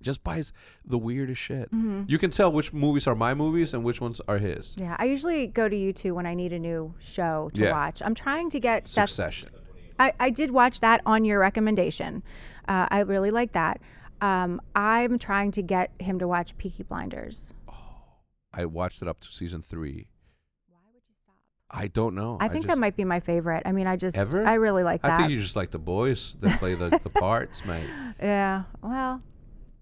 [0.02, 0.52] Just buys
[0.84, 1.70] the weirdest shit.
[1.72, 2.02] Mm-hmm.
[2.06, 4.74] You can tell which movies are my movies and which ones are his.
[4.78, 7.72] Yeah, I usually go to YouTube when I need a new show to Yeah.
[7.72, 8.02] watch.
[8.04, 8.88] I'm trying to get.
[8.88, 9.48] Succession.
[9.98, 12.22] I, I did watch that on your recommendation.
[12.68, 13.80] Uh, I really like that.
[14.20, 17.54] Um, I'm trying to get him to watch Peaky Blinders.
[17.66, 17.72] Oh,
[18.52, 20.08] I watched it up to season three.
[20.68, 21.34] Why would you stop?
[21.70, 22.36] I don't know.
[22.38, 23.62] I think just, that might be my favorite.
[23.64, 24.46] I mean, I just Ever?
[24.46, 25.12] I really like that.
[25.12, 27.88] I think you just like the boys that play the, the parts, mate.
[28.20, 28.64] yeah.
[28.82, 29.20] Well,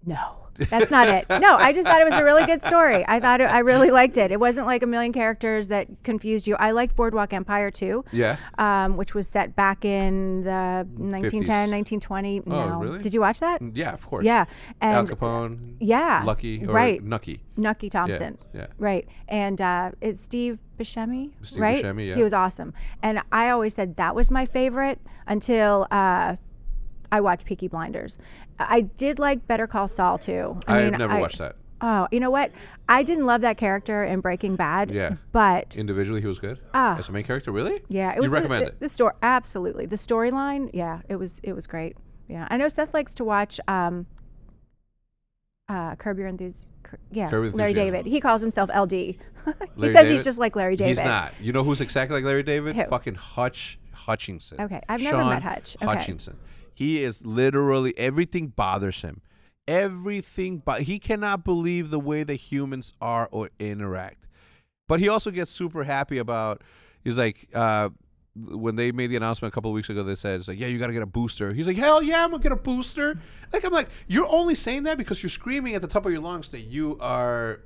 [0.05, 0.37] no.
[0.69, 1.25] That's not it.
[1.29, 3.03] No, I just thought it was a really good story.
[3.09, 4.31] I thought it, I really liked it.
[4.31, 6.55] It wasn't like a million characters that confused you.
[6.55, 8.05] I liked Boardwalk Empire too.
[8.13, 8.37] Yeah.
[8.57, 12.41] um, which was set back in the 1910, 1920.
[12.47, 12.79] Oh, no.
[12.79, 13.01] really?
[13.01, 13.61] Did you watch that?
[13.73, 14.23] Yeah, of course.
[14.23, 14.45] Yeah.
[14.81, 15.75] Al And Capone.
[15.81, 17.03] yeah, Lucky or right.
[17.03, 17.41] Nucky.
[17.57, 18.37] Nucky Thompson.
[18.53, 18.67] yeah.
[18.77, 19.09] Right.
[19.27, 21.83] And uh, it's Steve Buscemi, Steve right?
[21.83, 22.15] Buscemi, yeah.
[22.15, 22.73] He was awesome.
[23.03, 26.37] And I always said that was my favorite until uh,
[27.11, 28.19] I watched Peaky Blinders.
[28.59, 30.59] I did like Better Call Saul too.
[30.67, 31.55] I I have mean, never I- watched that.
[31.81, 32.51] Oh, you know what?
[32.87, 34.91] I didn't love that character in Breaking Bad.
[34.91, 35.15] Yeah.
[35.33, 36.59] But Individually, he was good.
[36.73, 36.97] Ah.
[36.97, 37.81] As a main character, really?
[37.89, 38.79] Yeah, it You was the- recommend the, it?
[38.79, 39.85] The story, absolutely.
[39.85, 41.97] The storyline, yeah, it was it was great.
[42.27, 44.05] Yeah, I know Seth likes to watch um,
[45.69, 46.71] uh, Curb Your Enthusiasm.
[47.11, 47.93] Yeah, Curb Larry Enthusiasm.
[47.93, 48.05] David.
[48.05, 48.91] He calls himself LD.
[48.93, 49.17] he
[49.75, 50.89] Larry says he's just like Larry David.
[50.97, 51.33] He's not.
[51.41, 52.75] You know who's exactly like Larry David?
[52.75, 52.85] Who?
[52.85, 54.61] Fucking Hutch Hutchinson.
[54.61, 55.75] Okay, I've never met Hutch.
[55.77, 55.85] Okay.
[55.85, 56.37] Hutchinson.
[56.75, 59.21] He is literally everything bothers him.
[59.67, 64.27] Everything, but he cannot believe the way that humans are or interact.
[64.87, 66.61] But he also gets super happy about.
[67.03, 67.89] He's like, uh,
[68.35, 70.67] when they made the announcement a couple of weeks ago, they said, "It's like, yeah,
[70.67, 73.19] you got to get a booster." He's like, "Hell yeah, I'm gonna get a booster."
[73.53, 76.21] Like I'm like, you're only saying that because you're screaming at the top of your
[76.21, 77.61] lungs that you are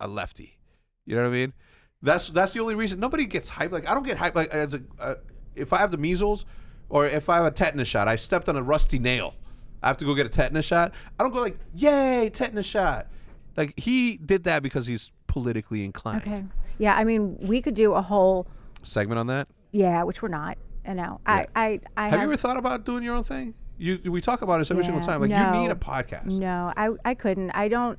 [0.00, 0.58] a lefty.
[1.04, 1.52] You know what I mean?
[2.00, 3.00] That's that's the only reason.
[3.00, 3.72] Nobody gets hyped.
[3.72, 4.36] Like I don't get hyped.
[4.36, 5.16] Like uh,
[5.56, 6.44] if I have the measles,
[6.90, 9.34] Or if I have a tetanus shot, I stepped on a rusty nail.
[9.82, 10.92] I have to go get a tetanus shot.
[11.18, 13.08] I don't go like, "Yay, tetanus shot!"
[13.56, 16.22] Like he did that because he's politically inclined.
[16.22, 16.44] Okay.
[16.78, 18.46] Yeah, I mean, we could do a whole
[18.82, 19.48] Segment on that.
[19.72, 20.56] yeah, which we're not.
[20.86, 21.20] I know.
[21.26, 23.54] I I I Have you ever thought about doing your own thing?
[23.76, 25.20] You we talk about it every single time.
[25.20, 25.62] Like you no.
[25.62, 26.26] need a podcast.
[26.26, 27.50] No, I I couldn't.
[27.50, 27.98] I don't.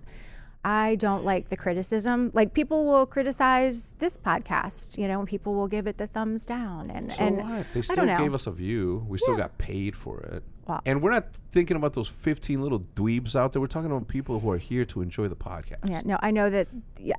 [0.63, 2.31] I don't like the criticism.
[2.33, 6.45] Like people will criticize this podcast, you know, and people will give it the thumbs
[6.45, 6.91] down.
[6.91, 7.65] And So and what?
[7.73, 8.17] They I still don't know.
[8.17, 9.05] gave us a view.
[9.07, 9.41] We still Yeah.
[9.43, 10.43] got paid for it.
[10.69, 13.59] Well- and we're not thinking about those 15 little dweebs out there.
[13.61, 15.77] We're talking about people who are here to enjoy the podcast.
[15.89, 16.67] Yeah, no, I know that,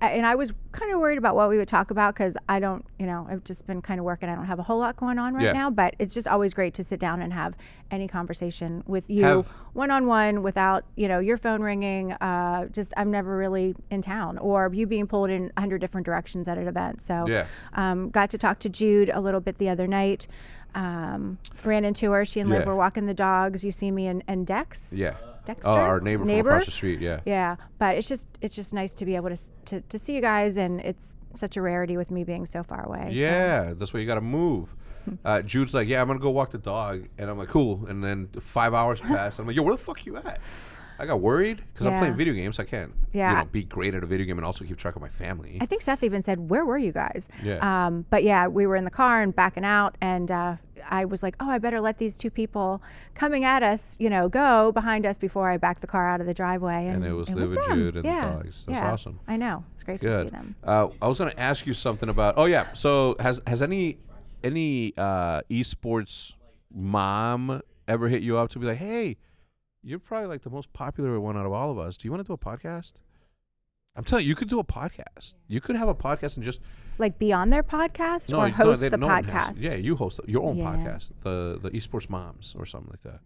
[0.01, 2.85] and I was kind of worried about what we would talk about because I don't,
[2.99, 4.29] you know, I've just been kind of working.
[4.29, 5.53] I don't have a whole lot going on right Yeah.
[5.53, 7.55] now, but it's just always great to sit down and have
[7.91, 12.13] any conversation with you one on one without, you know, your phone ringing.
[12.13, 16.05] Uh, just I'm never really in town, or you being pulled in a hundred different
[16.05, 17.01] directions at an event.
[17.01, 17.47] So, Yeah.
[17.75, 20.29] um, got to talk to Jude a little bit the other night.
[20.75, 22.25] Um, ran into her.
[22.25, 22.67] She and Liv Yeah.
[22.67, 23.65] were walking the dogs.
[23.65, 24.93] You see me and, and Dex.
[24.95, 25.15] Yeah.
[25.47, 25.69] Dexter.
[25.71, 27.01] Oh, our neighbor, from across the street.
[27.01, 27.21] Yeah.
[27.25, 30.21] Yeah, but it's just it's just nice to be able to to, to see you
[30.21, 33.05] guys, and it's such a rarity with me being so far away.
[33.07, 34.75] so- Yeah, that's why you got to move.
[35.25, 37.87] Uh, Jude's like, yeah, I'm gonna go walk the dog, and I'm like, cool.
[37.89, 39.39] And then five hours pass.
[39.39, 40.41] and I'm like, yo, where the fuck you at?
[41.01, 42.59] I got worried because I'm playing video games.
[42.59, 43.31] I can't, Yeah.
[43.31, 45.57] you know, be great at a video game and also keep track of my family.
[45.61, 47.87] I think Seth even said, "Where were you guys?" Yeah.
[47.87, 50.57] Um, but yeah, we were in the car and backing out, and uh,
[50.91, 52.83] I was like, "Oh, I better let these two people
[53.15, 56.27] coming at us, you know, go behind us before I back the car out of
[56.27, 57.79] the driveway." And, it was Liv and them.
[57.79, 58.33] Jude and the yeah.
[58.33, 58.65] dogs.
[58.67, 58.93] That's yeah.
[58.93, 59.21] awesome.
[59.27, 59.65] I know.
[59.73, 60.33] It's great to see Good.
[60.35, 60.55] them.
[60.63, 62.35] Uh, I was gonna ask you something about.
[62.37, 62.75] Oh yeah.
[62.75, 63.99] So has has any
[64.45, 66.35] any uh, esports
[66.73, 69.17] mom ever hit you up to be like, hey,
[69.83, 71.97] you're probably like the most popular one out of all of us.
[71.97, 72.93] Do you want to do a podcast?
[73.97, 75.35] I'm telling you, you could do a podcast.
[75.49, 76.61] You could have a podcast and just
[76.99, 79.61] Like be on their podcast or no, host they- the no podcast.
[79.63, 80.65] Yeah, you host your own Yeah.
[80.67, 83.21] podcast, the the esports moms or something like that.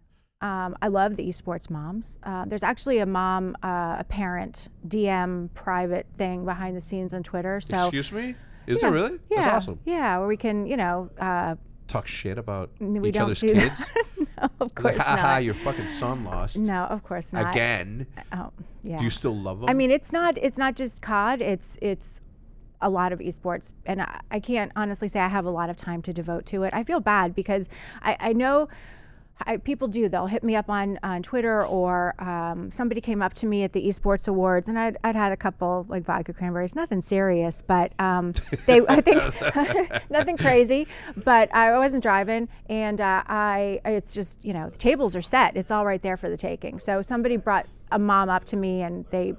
[0.46, 2.18] Um, I love the esports moms.
[2.22, 7.22] Uh, there's actually a mom, uh, a parent DM private thing behind the scenes on
[7.22, 7.60] Twitter.
[7.60, 8.34] So Excuse me,
[8.66, 9.18] is yeah, it really?
[9.30, 9.80] Yeah, That's awesome.
[9.84, 11.54] Yeah, where we can, you know, uh,
[11.86, 13.88] Talk shit about we each other's kids.
[14.18, 15.44] no, of course ha ha, not.
[15.44, 17.50] your fucking son lost No, of course not.
[17.50, 18.06] again.
[18.16, 18.98] Uh, oh, yeah.
[18.98, 19.68] Do you still love him?
[19.68, 20.38] I mean, it's not.
[20.38, 21.42] It's not just COD.
[21.42, 22.20] It's it's
[22.80, 25.76] a lot of esports, and I, I can't honestly say I have a lot of
[25.76, 26.72] time to devote to it.
[26.74, 27.68] I feel bad because
[28.02, 28.68] I, I know.
[29.40, 30.08] I, people do.
[30.08, 33.72] They'll hit me up on, on Twitter, or um, somebody came up to me at
[33.72, 37.92] the esports awards, and I'd, I'd had a couple like vodka cranberries, nothing serious, but
[37.98, 38.32] um,
[38.66, 39.22] they I think
[40.10, 40.86] nothing crazy.
[41.16, 45.56] But I wasn't driving, and uh, I it's just you know the tables are set.
[45.56, 46.78] It's all right there for the taking.
[46.78, 49.34] So somebody brought a mom up to me, and they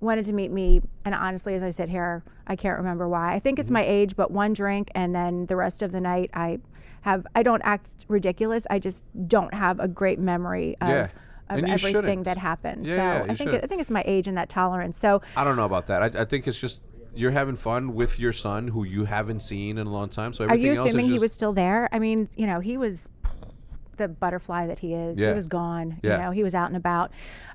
[0.00, 3.38] wanted to meet me and honestly as i sit here i can't remember why i
[3.38, 6.58] think it's my age but one drink and then the rest of the night i
[7.02, 11.08] have i don't act ridiculous i just don't have a great memory of, Yeah.
[11.48, 12.24] of everything shouldn't.
[12.24, 13.64] that happened Yeah, so yeah, you i think shouldn't.
[13.64, 16.02] i think it's my age and that tolerance so I don't know about that.
[16.16, 16.82] I, I think it's just
[17.14, 20.32] you're having fun with your son who you haven't seen in a long time.
[20.32, 23.08] So are you assuming is he was still there i mean you know he was
[24.00, 25.28] the butterfly that he is Yeah.
[25.30, 26.16] he was gone Yeah.
[26.16, 27.10] you know he was out and about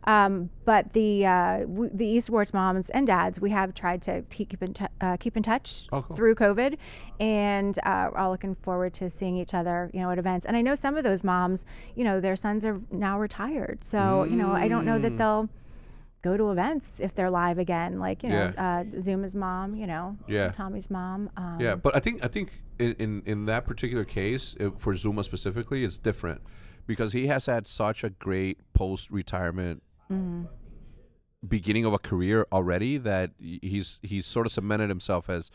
[0.06, 4.62] um, but the uh, w- the esports moms and dads we have tried to keep
[4.62, 6.16] in, t- uh, keep in touch Oh, cool.
[6.16, 6.78] through covid
[7.20, 10.56] and uh, we're all looking forward to seeing each other you know at events and
[10.56, 11.66] i know some of those moms
[11.96, 15.02] you know their sons are now retired so you know i don't know Mm.
[15.02, 15.50] that they'll
[16.22, 20.18] go to events if they're live again like you know uh, zuma's mom you know
[20.28, 20.50] Yeah.
[20.52, 22.48] tommy's mom um, Yeah, but I think I think
[22.80, 26.42] in in, in that particular case uh, for Zuma specifically, it's different
[26.88, 30.44] because he has had such a great post retirement Mm-hmm.
[31.48, 35.50] beginning of a career already that he's he's sort of cemented himself as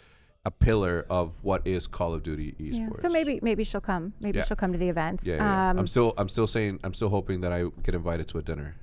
[0.45, 2.73] a pillar of what is Call of Duty esports.
[2.97, 3.01] Yeah.
[3.01, 4.14] So maybe maybe she'll come.
[4.21, 4.45] Maybe Yeah.
[4.45, 5.25] she'll come to the events.
[5.25, 5.71] Yeah, yeah, yeah.
[5.71, 8.43] Um, I'm still I'm still saying I'm still hoping that I get invited to a
[8.43, 8.77] dinner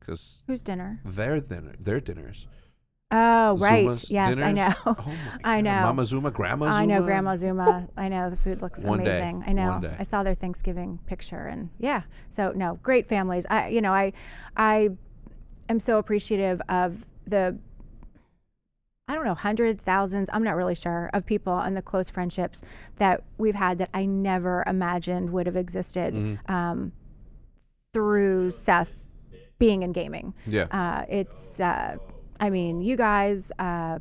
[0.00, 1.00] because whose dinner?
[1.04, 2.46] their dinner their dinners.
[3.12, 3.82] Oh, right.
[3.84, 4.74] Zuma's yes, I know.
[4.86, 4.96] Oh
[5.44, 5.80] I know.
[5.82, 6.76] Mama Zuma, Grandma Zuma.
[6.76, 7.88] I know Grandma Zuma.
[7.96, 9.18] I know the food looks One day.
[9.18, 9.44] amazing.
[9.46, 9.68] I know.
[9.68, 9.96] One day.
[9.98, 12.02] I saw their Thanksgiving picture and yeah.
[12.30, 13.46] So no, great families.
[13.48, 14.12] I you know, I
[14.56, 14.90] I
[15.68, 17.56] am so appreciative of the
[19.08, 22.60] I don't know, hundreds, thousands, I'm not really sure, of people and the close friendships
[22.96, 26.52] that we've had that I never imagined would have existed Mm-hmm.
[26.52, 26.92] um,
[27.94, 28.90] through Seth
[29.60, 30.34] being in gaming.
[30.44, 30.64] Yeah.
[30.72, 31.98] Uh, it's, uh,
[32.40, 33.98] I mean, you guys uh,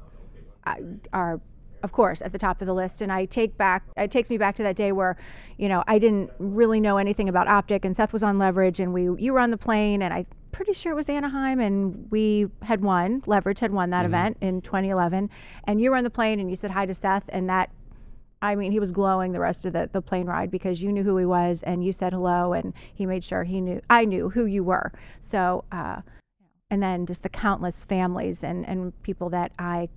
[1.13, 1.41] are,
[1.83, 3.01] of course, at the top of the list.
[3.01, 5.17] And I take back, it takes me back to that day where,
[5.57, 8.93] you know, I didn't really know anything about optic, and Seth was on leverage, and
[8.93, 10.25] we, you were on the plane, and I.
[10.51, 13.21] Pretty sure it was Anaheim, and we had won.
[13.25, 15.29] Leverage had won that event in 2011,
[15.65, 17.71] and you were on the plane, and you said hi to Seth, and that
[18.41, 21.03] I mean, he was glowing the rest of the, the plane ride because you knew
[21.03, 24.29] who he was and you said hello and he made sure he knew I knew
[24.29, 24.91] who you were.
[25.21, 26.01] So, uh,
[26.69, 29.89] and then just the countless families and, and people that I,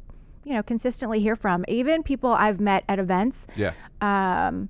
[0.44, 3.46] you know, consistently hear from, even people I've met at events.
[3.56, 3.72] Yeah.
[4.00, 4.68] Um,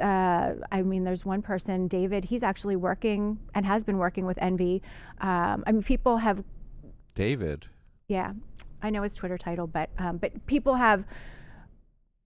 [0.00, 2.26] uh, I mean, there's one person, David.
[2.26, 4.82] He's actually working and has been working with Envy.
[5.20, 6.42] Um, I mean, people have,
[7.14, 7.66] David.
[8.08, 8.32] yeah,
[8.82, 11.06] I know his Twitter title, but um, but people have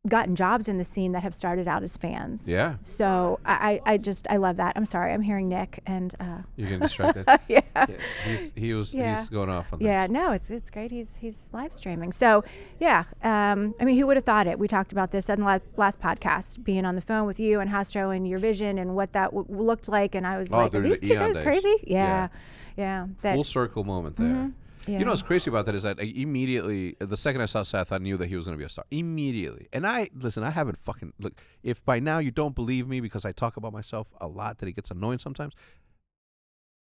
[0.08, 2.48] gotten jobs in the scene that have started out as fans.
[2.48, 2.76] Yeah.
[2.82, 4.72] So I, I just I love that.
[4.76, 7.24] I'm sorry, I'm hearing Nick and uh, You're getting distracted.
[7.48, 7.60] yeah.
[7.74, 7.86] yeah.
[8.24, 9.18] He's he was Yeah.
[9.18, 10.90] he's going off on the Yeah, no, it's it's great.
[10.90, 12.12] He's he's live streaming.
[12.12, 12.44] So
[12.80, 14.58] yeah, um, I mean, who would have thought it?
[14.58, 17.70] We talked about this in the last podcast, being on the phone with you and
[17.70, 20.72] Hastro and your vision and what that w- looked like, and I was Oh, like,
[20.72, 21.44] these the two guys days.
[21.44, 21.74] crazy?
[21.84, 21.98] Yeah.
[21.98, 22.28] Yeah,
[22.76, 23.06] yeah.
[23.06, 23.22] that.
[23.22, 24.50] That, Full circle moment there.
[24.88, 24.98] Yeah.
[24.98, 27.92] You know what's crazy about that is that I immediately, the second I saw Seth,
[27.92, 28.84] I knew that he was going to be a star.
[28.90, 29.68] Immediately.
[29.72, 33.24] And I, listen, I haven't fucking, look, if by now you don't believe me because
[33.24, 35.54] I talk about myself a lot that it gets annoying sometimes,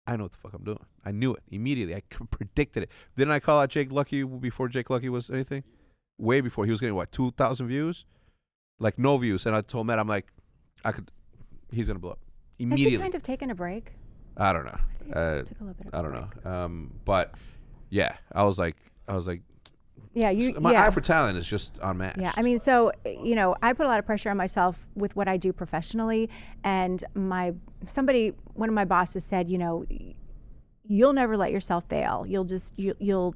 [0.07, 0.79] I know what the fuck I'm doing.
[1.05, 1.95] I knew it immediately.
[1.97, 2.91] I predicted it.
[3.17, 5.65] Didn't I call out Jake Lucky before Jake Lucky was anything?
[6.19, 6.65] Way before.
[6.65, 8.05] He was getting, what, 2,000 views?
[8.79, 9.47] Like, no views.
[9.47, 10.27] And I told Matt, I'm like,
[10.85, 11.11] I could,
[11.73, 12.21] he's going to blow up.
[12.59, 12.93] Immediately.
[12.93, 13.93] Has he kind of taken a break?
[14.37, 14.79] I don't know.
[15.15, 16.45] I Uh, took a little bit of I don't break.
[16.45, 16.51] know.
[16.51, 17.35] Um, but
[17.91, 18.77] yeah, I was like,
[19.09, 19.43] I was like,
[20.15, 20.55] Yeah, you.
[20.61, 20.87] my yeah.
[20.87, 22.19] eye for talent is just unmatched.
[22.21, 25.15] Yeah, I mean, so you know, I put a lot of pressure on myself with
[25.17, 26.29] what I do professionally,
[26.65, 27.53] and my
[27.87, 29.85] somebody, one of my bosses said, you know,
[30.85, 32.25] you'll never let yourself fail.
[32.27, 33.35] You'll just you, you'll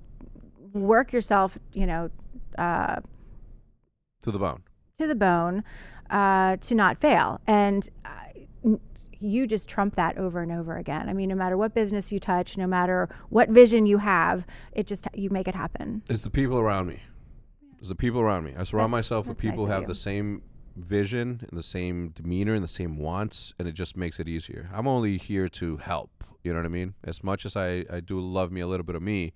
[0.73, 2.11] work yourself, you know,
[2.59, 2.97] uh,
[4.23, 4.63] to the bone.
[4.99, 5.65] to the bone
[6.11, 7.89] uh, to not fail, and.
[8.05, 8.09] Uh,
[9.21, 11.09] you just trump that over and over again.
[11.09, 14.87] I mean, no matter what business you touch, no matter what vision you have, it
[14.87, 16.03] just you make it happen.
[16.09, 17.01] It's the people around me.
[17.79, 18.55] It's the people around me.
[18.59, 19.89] I surround That's- myself with that's nice people who have you.
[19.89, 20.43] the same
[20.77, 24.71] vision and the same demeanor and the same wants, and it just makes it easier.
[24.73, 26.25] I'm only here to help.
[26.43, 26.95] You know what I mean?
[27.05, 29.33] As much as I, I do love me a little bit of me,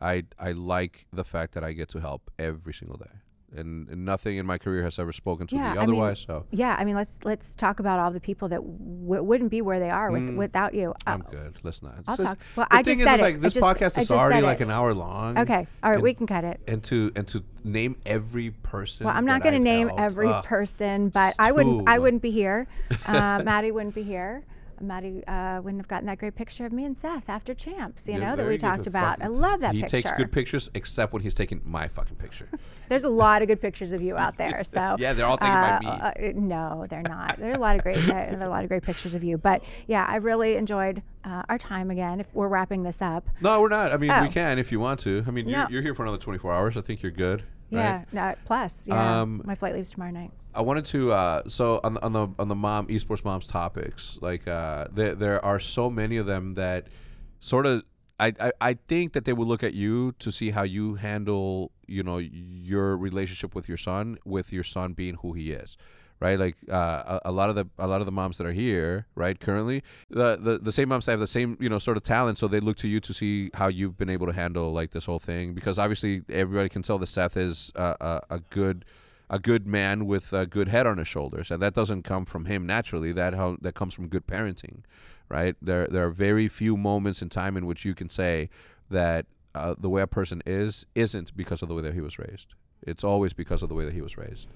[0.00, 3.10] I I like the fact that I get to help every single day.
[3.56, 6.20] And, and nothing in my career has ever spoken to Yeah, me I mean, otherwise.
[6.20, 9.62] so Yeah, I mean, let's let's talk about all the people that w- wouldn't be
[9.62, 10.36] where they are with, Mm.
[10.36, 10.90] without you.
[11.06, 11.56] Uh, I'm good.
[11.62, 11.94] Let's not.
[12.06, 12.38] I'll talk.
[12.56, 13.22] Well, the I thing just is, said is it.
[13.24, 15.38] like this just- podcast is already like an hour long.
[15.38, 16.60] okay, all right, and- we can cut it.
[16.68, 19.06] and to and to name every person.
[19.06, 20.44] Well, I'm not going to name every ugh.
[20.44, 21.88] person, but I wouldn't.
[21.88, 22.66] I wouldn't be here.
[23.06, 24.44] Uh, Maddie wouldn't be here.
[24.80, 28.06] Maddie uh, wouldn't have gotten that great picture of me and Seth after champs.
[28.06, 29.20] You Yeah, know that we talked about.
[29.22, 29.76] I love that picture.
[29.76, 30.08] he picture.
[30.08, 32.48] takes good pictures, except when he's taking my fucking picture.
[32.88, 34.62] There's a lot of good pictures of you out there.
[34.64, 36.28] So Yeah, they're all taken by uh, me.
[36.28, 37.38] uh, no, they're not.
[37.38, 37.98] There are a lot of great.
[37.98, 39.36] uh, there are a lot of great pictures of you.
[39.38, 42.20] But yeah, I've really enjoyed uh, our time again.
[42.20, 43.92] If we're wrapping this up, no, we're not.
[43.92, 44.30] I mean, we Oh.
[44.30, 45.24] can if you want to.
[45.26, 45.60] I mean, No.
[45.62, 46.76] you're, you're here for another 24 hours.
[46.76, 47.42] I think you're good.
[47.70, 47.96] yeah.
[47.98, 48.12] Right?
[48.12, 49.20] No, plus, yeah.
[49.22, 50.30] Um, my flight leaves tomorrow night.
[50.58, 51.12] I wanted to.
[51.12, 55.14] Uh, so on the on the on the mom esports moms topics, like uh, there
[55.14, 56.88] there are so many of them that
[57.38, 57.84] sort of.
[58.20, 61.70] I, I, I think that they would look at you to see how you handle
[61.86, 65.76] you know your relationship with your son with your son being who he is
[66.18, 68.52] right like uh, a, a lot of the a lot of the moms that are
[68.52, 72.02] here right currently the, the the same moms have the same you know sort of
[72.02, 74.90] talent so they look to you to see how you've been able to handle like
[74.90, 78.84] this whole thing because obviously everybody can tell that Seth is a, a good
[79.30, 82.46] a good man with a good head on his shoulders, and that doesn't come from
[82.46, 83.12] him naturally.
[83.12, 84.82] That how that comes from good parenting,
[85.28, 85.56] right?
[85.60, 88.48] There there are very few moments in time in which you can say
[88.90, 92.18] that uh, the way a person is isn't because of the way that he was
[92.18, 92.54] raised.
[92.82, 94.48] It's always because of the way that he was raised.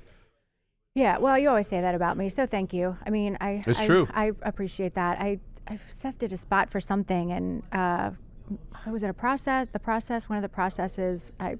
[0.94, 2.98] Yeah, well, you always say that about me, so thank you.
[3.06, 4.08] I mean, I It's I, true.
[4.12, 5.18] I appreciate that.
[5.20, 8.10] I I Seth did a spot for something, and uh,
[8.90, 9.68] was it a process?
[9.72, 11.56] The process, one of the processes, I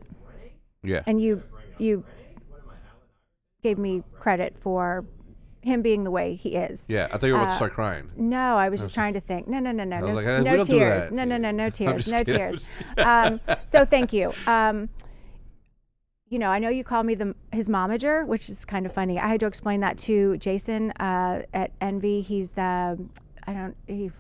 [0.83, 1.03] Yeah.
[1.07, 1.43] and you
[1.79, 2.05] you
[3.63, 5.05] gave me credit for
[5.63, 6.87] him being the way he is.
[6.89, 7.07] yeah.
[7.13, 8.11] I thought you were about to uh, start crying.
[8.17, 9.47] No, I was just trying to think.
[9.47, 11.05] No, no, no, no, I was no, like, eh, we no don't do tears.
[11.05, 11.13] that.
[11.13, 12.05] No, no, no, no tears.
[12.05, 12.59] just No kidding, tears.
[12.99, 14.33] Um, so thank you.
[14.49, 14.89] Um,
[16.29, 19.21] you know, I know you call me the his momager, which is kind of funny.
[19.21, 22.23] I had to explain that to Jason uh, at Envy.
[22.23, 22.99] He's the
[23.47, 24.11] I don't he,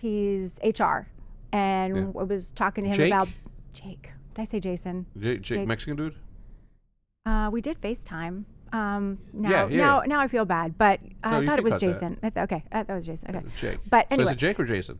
[0.00, 1.06] he's HR,
[1.52, 2.12] and.
[2.18, 3.12] I was talking to him Jake?
[3.12, 3.28] about
[3.72, 4.10] Jake.
[4.34, 5.06] Did I say Jason?
[5.16, 6.14] J- Jake, Jake- Mexican dude.
[7.26, 8.44] Uh, we did FaceTime.
[8.72, 9.76] Um, now, Yeah, yeah.
[9.78, 11.80] now, now I feel bad, but uh, No, I thought it was that.
[11.80, 12.18] Jason.
[12.22, 13.36] I th- okay, I thought it was Jason.
[13.36, 13.78] Okay, Jake.
[13.88, 14.98] but So is it Jake or Jason?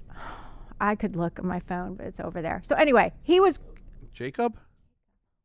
[0.81, 2.61] I could look at my phone, but it's over there.
[2.65, 3.59] So anyway, he was.
[4.13, 4.57] Jacob.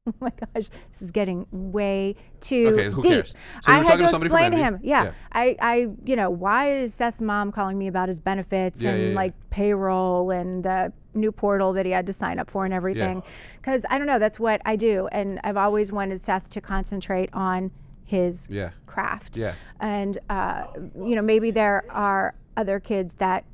[0.06, 3.12] Oh my gosh, this is getting way too Okay, who deep.
[3.14, 3.34] cares?
[3.62, 4.80] So I had to to somebody explain to him.
[4.84, 5.12] Yeah, Yeah.
[5.32, 9.10] I, I, you know, why is Seth's mom calling me about his benefits Yeah, and
[9.12, 9.16] yeah.
[9.16, 13.24] like payroll and the new portal that he had to sign up for and everything?
[13.62, 17.30] Because I don't know, that's what I do, and I've always wanted Seth to concentrate
[17.32, 17.72] on
[18.04, 18.72] his Yeah.
[18.86, 19.38] craft.
[19.38, 19.54] Yeah.
[19.80, 23.45] And uh, you know, maybe there are other kids that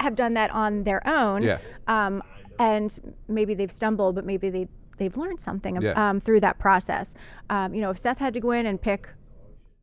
[0.00, 1.42] have done that on their own.
[1.42, 1.58] Yeah.
[1.86, 2.22] Um,
[2.58, 5.92] and maybe they've stumbled, but maybe they they've learned something Yeah.
[6.10, 7.14] um, through that process.
[7.48, 9.08] Um, you know, if Seth had to go in and pick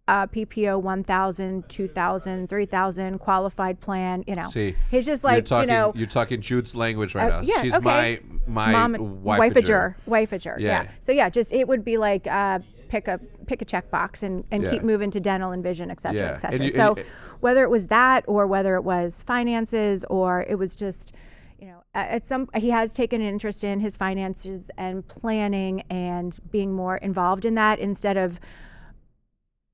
[0.08, 5.76] a PPO 1,000, 2,000, 3,000 qualified plan, you know, See, he's just like, talking, you
[5.76, 7.48] know, you're talking Jude's language right uh, now.
[7.48, 7.84] yeah, She's okay.
[7.84, 9.42] my my mom wife.
[9.54, 10.58] wifeager, wifeager.
[10.60, 10.84] Yeah.
[10.84, 10.92] Yeah.
[11.02, 12.60] So yeah, just it would be like uh,
[12.90, 14.72] pick a pick a checkbox and, and Yeah.
[14.72, 16.32] keep moving to dental and vision, et cetera, Yeah.
[16.34, 16.64] et cetera.
[16.64, 17.04] you- so and- eh,
[17.40, 21.14] whether it was that or whether it was finances or it was just
[21.60, 26.40] you know at some he has taken an interest in his finances and planning and
[26.52, 28.40] being more involved in that instead of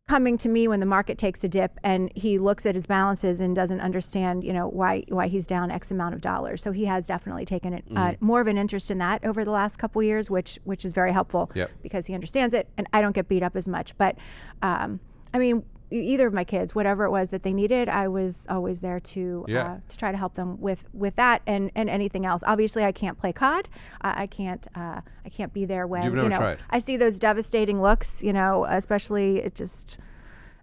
[0.07, 3.39] coming to me when the market takes a dip and he looks at his balances
[3.39, 6.61] and doesn't understand, you know, why why he's down X amount of dollars.
[6.61, 9.51] So he has definitely taken it, uh, more of an interest in that over the
[9.51, 11.71] last couple years, which which is very helpful Yep.
[11.81, 13.97] because he understands it, and I don't get beat up as much.
[13.97, 14.17] But
[14.61, 14.99] um,
[15.33, 15.63] I mean,
[16.01, 19.45] either of my kids, whatever it was that they needed, I was always there to
[19.47, 19.63] Yeah.
[19.63, 22.43] uh, to try to help them with with that and and anything else.
[22.45, 23.67] Obviously, I can't play COD.
[24.01, 26.59] I, I can't uh, I can't be there when you know tried.
[26.69, 28.23] I see those devastating looks.
[28.23, 29.97] You know, especially it just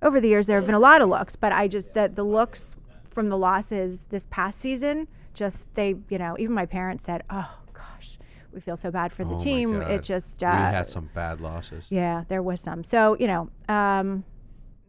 [0.03, 2.25] over the years there have been a lot of looks, but I just that the
[2.25, 2.77] looks
[3.11, 7.51] from the losses this past season just they you know even my parents said oh
[7.73, 8.19] gosh
[8.53, 9.81] we feel so bad for the Oh team.
[9.83, 11.87] It just uh, we had some bad losses.
[11.91, 12.83] yeah, there was some.
[12.83, 14.25] So, you know, um,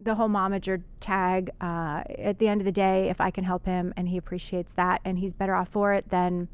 [0.01, 3.65] the whole momager tag, uh, at the end of the day, if I can help
[3.65, 6.47] him and he appreciates that and he's better off for it, then,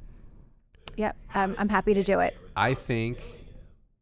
[0.95, 2.35] yep, I'm, I'm happy to do it.
[2.55, 3.19] I think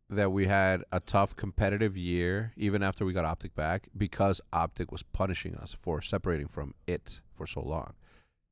[0.09, 4.91] that we had a tough competitive year even after we got Optic back because Optic
[4.91, 7.93] was punishing us for separating from it for so long.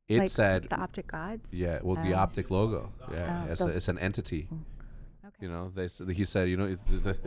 [0.07, 1.49] It like said, the optic gods.
[1.53, 2.17] yeah, well, the Oh.
[2.19, 4.49] Optic logo, yeah, Oh, it's, a, it's an entity.
[5.25, 5.35] Okay.
[5.39, 7.17] You know, they he said, you know, it- the,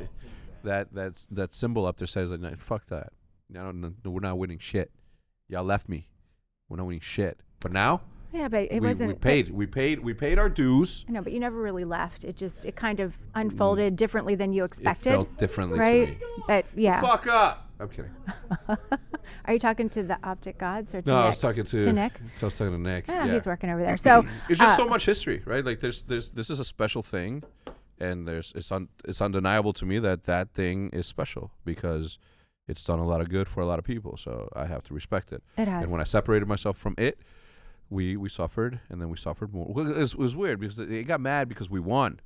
[0.63, 3.13] that that that symbol up there says, like, fuck that.
[3.49, 4.91] No, no, no, we're not winning shit.
[5.49, 6.09] Y'all left me.
[6.69, 7.41] We're not winning shit.
[7.61, 9.09] But now Yeah, but it we, wasn't.
[9.09, 9.51] we but- paid.
[9.51, 10.01] We paid.
[10.01, 11.05] We paid our dues.
[11.09, 12.25] No, but you never really left.
[12.25, 15.11] It just, it kind of unfolded differently than you expected.
[15.11, 16.07] It felt differently right?
[16.07, 16.19] to me.
[16.47, 17.01] But yeah.
[17.01, 17.63] Fuck up.
[17.79, 18.11] I'm kidding.
[19.45, 21.25] Are you talking to the optic gods or to No, Nick?
[21.25, 22.13] I was talking to, To Nick?
[22.35, 23.07] So I was talking to Nick.
[23.07, 23.35] Yeah, yeah.
[23.35, 23.97] he's working over there.
[24.07, 25.65] So It's just uh, so much history, right?
[25.65, 27.43] Like there's there's this is a special thing,
[28.01, 32.19] and there's it's un, it's undeniable to me that that thing is special because
[32.69, 34.17] it's done a lot of good for a lot of people.
[34.17, 35.43] So I have to respect it.
[35.57, 35.85] It has.
[35.85, 37.19] And when I separated myself from it,
[37.89, 39.67] we we suffered, and then we suffered more.
[39.69, 42.21] Well, It was, it was weird because it got mad because we won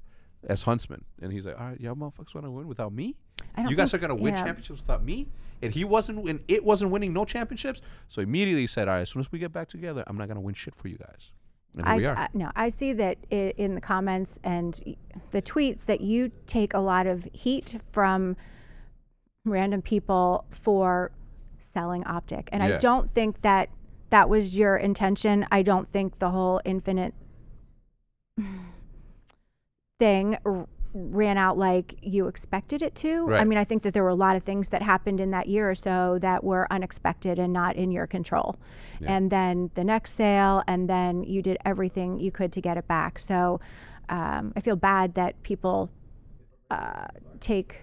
[0.49, 3.17] as Huntsmen, and he's like, "All right, y'all motherfuckers want to win without me?
[3.69, 4.45] You guys are gonna win yeah.
[4.45, 5.29] championships without me?"
[5.63, 7.83] And he wasn't, and it wasn't winning no championships.
[8.09, 10.29] So immediately he said, "All right, as soon as we get back together, I'm not
[10.29, 11.31] gonna win shit for you guys."
[11.77, 12.17] And here I, we are.
[12.17, 14.97] I, no, I see that in the comments and
[15.31, 18.37] the tweets that you take a lot of heat from
[19.45, 21.11] random people for
[21.59, 23.69] selling optic, and I don't think that
[24.11, 25.47] that was your intention.
[25.51, 27.15] I don't think the whole infinite
[29.99, 33.33] thing r- ran out like you expected it to.
[33.33, 35.47] I mean, I think that there were a lot of things that happened in that
[35.47, 38.59] year or so that were unexpected and not in your control.
[38.99, 39.15] Yeah.
[39.15, 42.89] And then the next sale, and then you did everything you could to get it
[42.89, 43.21] back.
[43.21, 43.61] So
[44.09, 45.91] um, I feel bad that people
[46.71, 47.07] uh,
[47.39, 47.83] take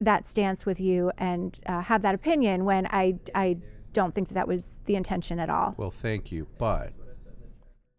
[0.00, 3.56] that stance with you and uh, have that opinion when I, I
[3.92, 5.74] don't think that that was the intention at all.
[5.76, 6.92] well, thank you, but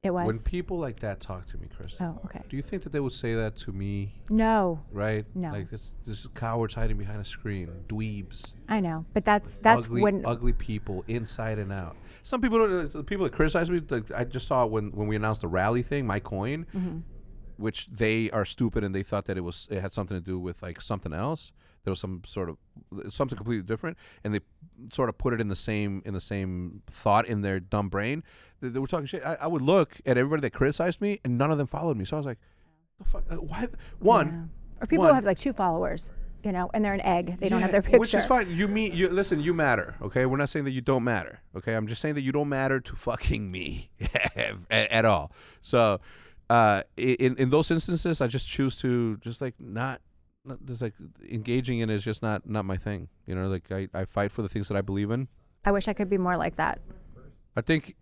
[0.02, 0.26] It was.
[0.26, 2.42] when people like that talk to me, Chris, oh, okay.
[2.48, 4.14] do you think that they would say that to me?
[4.30, 5.26] No, Right?
[5.36, 5.52] No.
[5.52, 10.02] Like this, this cowards hiding behind a screen, dweebs, I know, but that's that's ugly,
[10.02, 11.98] when ugly people inside and out.
[12.24, 15.18] Some people, don't, the people that criticize me, like, I just saw when when we
[15.18, 17.00] announced the rally thing, my coin, Mm-hmm.
[17.58, 20.40] which they are stupid and they thought that it was it had something to do
[20.40, 21.52] with like something else.
[21.84, 22.58] There was some sort of
[23.12, 24.40] something completely different, and they
[24.92, 28.24] sort of put it in the same in the same thought in their dumb brain.
[28.62, 29.24] They, they were talking shit.
[29.26, 32.06] I, I would look at everybody that criticized me, and none of them followed me.
[32.06, 32.40] So I was like,
[33.00, 33.24] "The fuck?
[33.30, 33.68] uh, Why?
[34.00, 34.84] One, Yeah.
[34.84, 36.12] or people one- who have like two followers,
[36.44, 37.38] you know, and they're an egg.
[37.40, 38.00] They don't have their picture.
[38.00, 38.50] Which is fine.
[38.50, 40.26] You mean you listen, you matter, okay?
[40.26, 41.40] We're not saying that you don't matter.
[41.56, 41.74] Okay?
[41.76, 43.90] I'm just saying that you don't matter to fucking me
[44.36, 45.32] at, at all.
[45.62, 46.00] So
[46.50, 50.02] uh in in those instances I just choose to just like not
[50.66, 50.94] just like
[51.30, 53.10] engaging in is just not not my thing.
[53.26, 55.28] You know, like I, I fight for the things that I believe in.
[55.66, 56.80] I wish I could be more like that.
[57.56, 57.96] I think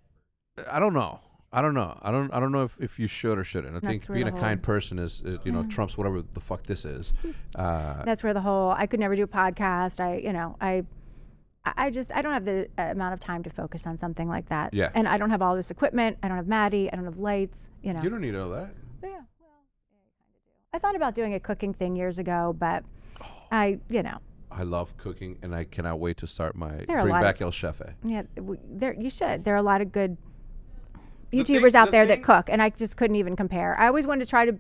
[0.72, 1.20] I don't know.
[1.52, 1.98] I don't know.
[2.02, 2.32] I don't.
[2.34, 3.76] I don't know if, if you should or shouldn't.
[3.76, 5.68] I think That's where being a the kind whole- person is, is you know, Yeah.
[5.70, 7.14] trumps whatever the fuck this is.
[7.56, 10.00] Uh, That's where the whole I could never do a podcast.
[10.00, 10.84] I, you know, I,
[11.66, 14.50] I just I don't have the uh, amount of time to focus on something like
[14.50, 14.74] that.
[14.74, 14.90] Yeah.
[14.94, 16.18] And I don't have all this equipment.
[16.22, 16.92] I don't have Maddie.
[16.92, 17.70] I don't have lights.
[17.82, 18.02] You know.
[18.04, 18.76] you don't need all that.
[19.02, 20.57] Well, yeah, you kind of do.
[20.74, 22.84] I thought about doing a cooking thing years ago, but
[23.22, 23.26] oh.
[23.52, 24.18] I, you know,
[24.52, 27.22] I love cooking, and I cannot wait to start my There are a bring lot
[27.22, 27.94] back of- El Chefe.
[28.04, 29.44] yeah, w- there you should.
[29.46, 30.18] There are a lot of good
[31.32, 33.80] The thing- YouTubers out the there thing- that cook, and I just couldn't even compare.
[33.80, 34.58] I always wanted to try to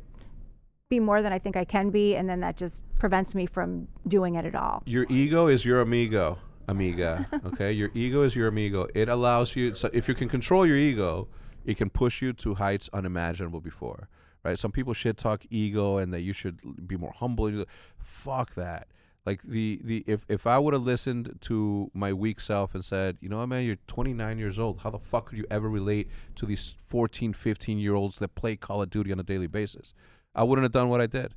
[0.89, 3.87] be more than I think I can be, and then that just prevents me from
[4.07, 4.83] doing it at all.
[4.85, 6.37] Your ego is your amigo,
[6.69, 7.27] amiga.
[7.45, 8.87] Okay, your ego is your amigo.
[8.95, 9.75] It allows you.
[9.75, 11.27] So if you can control your ego,
[11.65, 14.07] it can push you to heights unimaginable before.
[14.47, 14.57] Right?
[14.57, 17.65] Some people shit talk ego and that you should be more humble.
[17.99, 18.87] Fuck that.
[19.25, 23.17] Like the the if if I would have listened to my weak self and said,
[23.19, 24.79] you know what, man, you're 29 years old.
[24.79, 28.55] How the fuck could you ever relate to these 14, 15 year olds that play
[28.55, 29.93] Call of Duty on a daily basis?
[30.33, 31.35] I wouldn't have done what I did.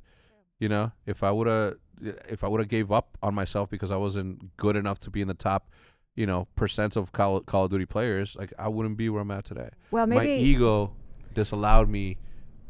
[0.57, 1.73] You know, if I would have,
[2.05, 5.09] eh, if I would have gave up on myself because I wasn't good enough to
[5.09, 5.69] be in the top,
[6.15, 9.31] you know, percent of Call, Call of Duty players, like I wouldn't be where I'm
[9.31, 9.71] at today.
[9.89, 10.93] Well, maybe my ego
[11.33, 12.17] disallowed me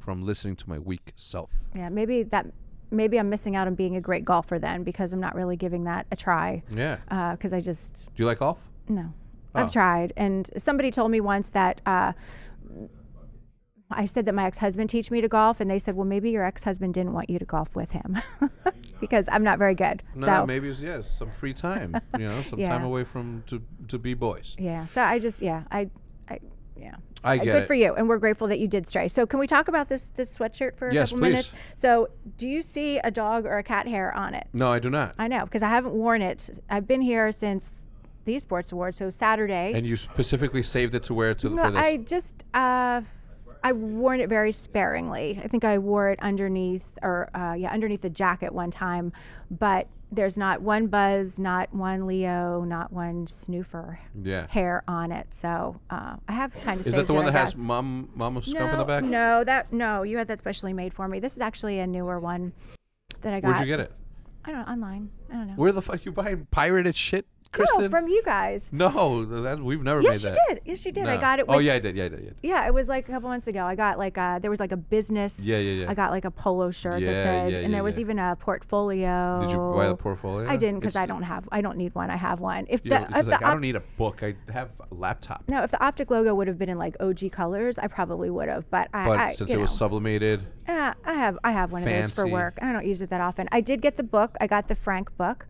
[0.01, 1.51] from listening to my weak self.
[1.75, 2.45] yeah, maybe that
[2.89, 5.85] maybe I'm missing out on being a great golfer then because I'm not really giving
[5.85, 6.97] that a try Yeah.
[7.35, 8.59] because I just Do you like golf?
[8.89, 9.13] No,
[9.55, 9.59] Oh.
[9.61, 12.13] I've tried, and somebody told me once that uh,
[13.93, 16.45] I said that my ex-husband teach me to golf, and they said, "Well, maybe your
[16.45, 18.17] ex-husband didn't want you to golf with him
[19.01, 21.99] because I'm not very good." No, so maybe it's yes, some free time.
[22.17, 22.67] you know, some Yeah.
[22.69, 24.55] time away from to to be boys.
[24.57, 25.89] yeah, so I just yeah, I
[26.79, 26.95] yeah.
[27.23, 27.67] I Uh, get Good it.
[27.67, 29.07] for you, and we're grateful that you did stray.
[29.07, 31.29] So, can we talk about this this sweatshirt for a Yes, couple please.
[31.29, 31.53] minutes?
[31.75, 34.47] So, do you see a dog or a cat hair on it?
[34.53, 35.13] No, I do not.
[35.19, 36.49] I know because I haven't worn it.
[36.69, 37.83] I've been here since
[38.25, 39.71] the Esports Awards, so Saturday.
[39.75, 41.79] and you specifically saved it to wear to the, No, for this.
[41.81, 43.01] I just uh,
[43.63, 45.39] I've worn it very sparingly.
[45.43, 49.13] I think I wore it underneath or uh, yeah underneath the jacket one time,
[49.49, 54.45] but there's not one Buzz, not one Leo, not one Snoofer yeah.
[54.47, 55.27] hair on it.
[55.33, 56.87] So uh, I have kind of.
[56.87, 59.03] Is that the one that has mom mom mama scump in the back?
[59.03, 61.19] no, that no, you had that specially made for me.
[61.19, 62.53] This is actually a newer one
[63.21, 63.47] that I got.
[63.47, 63.91] Where'd you get it?
[64.43, 65.09] I don't know, online.
[65.29, 65.53] I don't know.
[65.53, 67.83] Where the fuck you buying pirated shit, Kristen?
[67.83, 68.63] no, from you guys.
[68.71, 70.61] No, that, we've never Yes, made you did.
[70.65, 71.05] Yes, you did.
[71.05, 71.45] I got it.
[71.49, 71.97] Oh yeah, I did.
[71.97, 72.23] Yeah, I did.
[72.41, 73.65] Yeah, Yeah, it was like a couple months ago.
[73.65, 75.37] I got like a, there was like a business.
[75.39, 75.83] yeah, yeah.
[75.83, 75.89] yeah.
[75.89, 78.19] I got like a polo shirt Yeah, that said, yeah, and yeah, there was even
[78.19, 79.39] a portfolio.
[79.41, 80.49] Did you buy the portfolio?
[80.49, 81.47] I didn't because I don't have.
[81.51, 82.09] I don't need one.
[82.09, 82.67] I have one.
[82.69, 84.23] If the if it's the like I don't need a book.
[84.23, 85.43] I have a laptop.
[85.47, 88.47] no, if the optic logo would have been in like OG colors, I probably would
[88.47, 88.69] have.
[88.69, 91.89] But I, But I since it was sublimated, uh, I have I have one of
[91.89, 92.57] those for work.
[92.61, 93.49] I don't use it that often.
[93.51, 94.37] I did get the book.
[94.39, 95.47] I got the Frank book.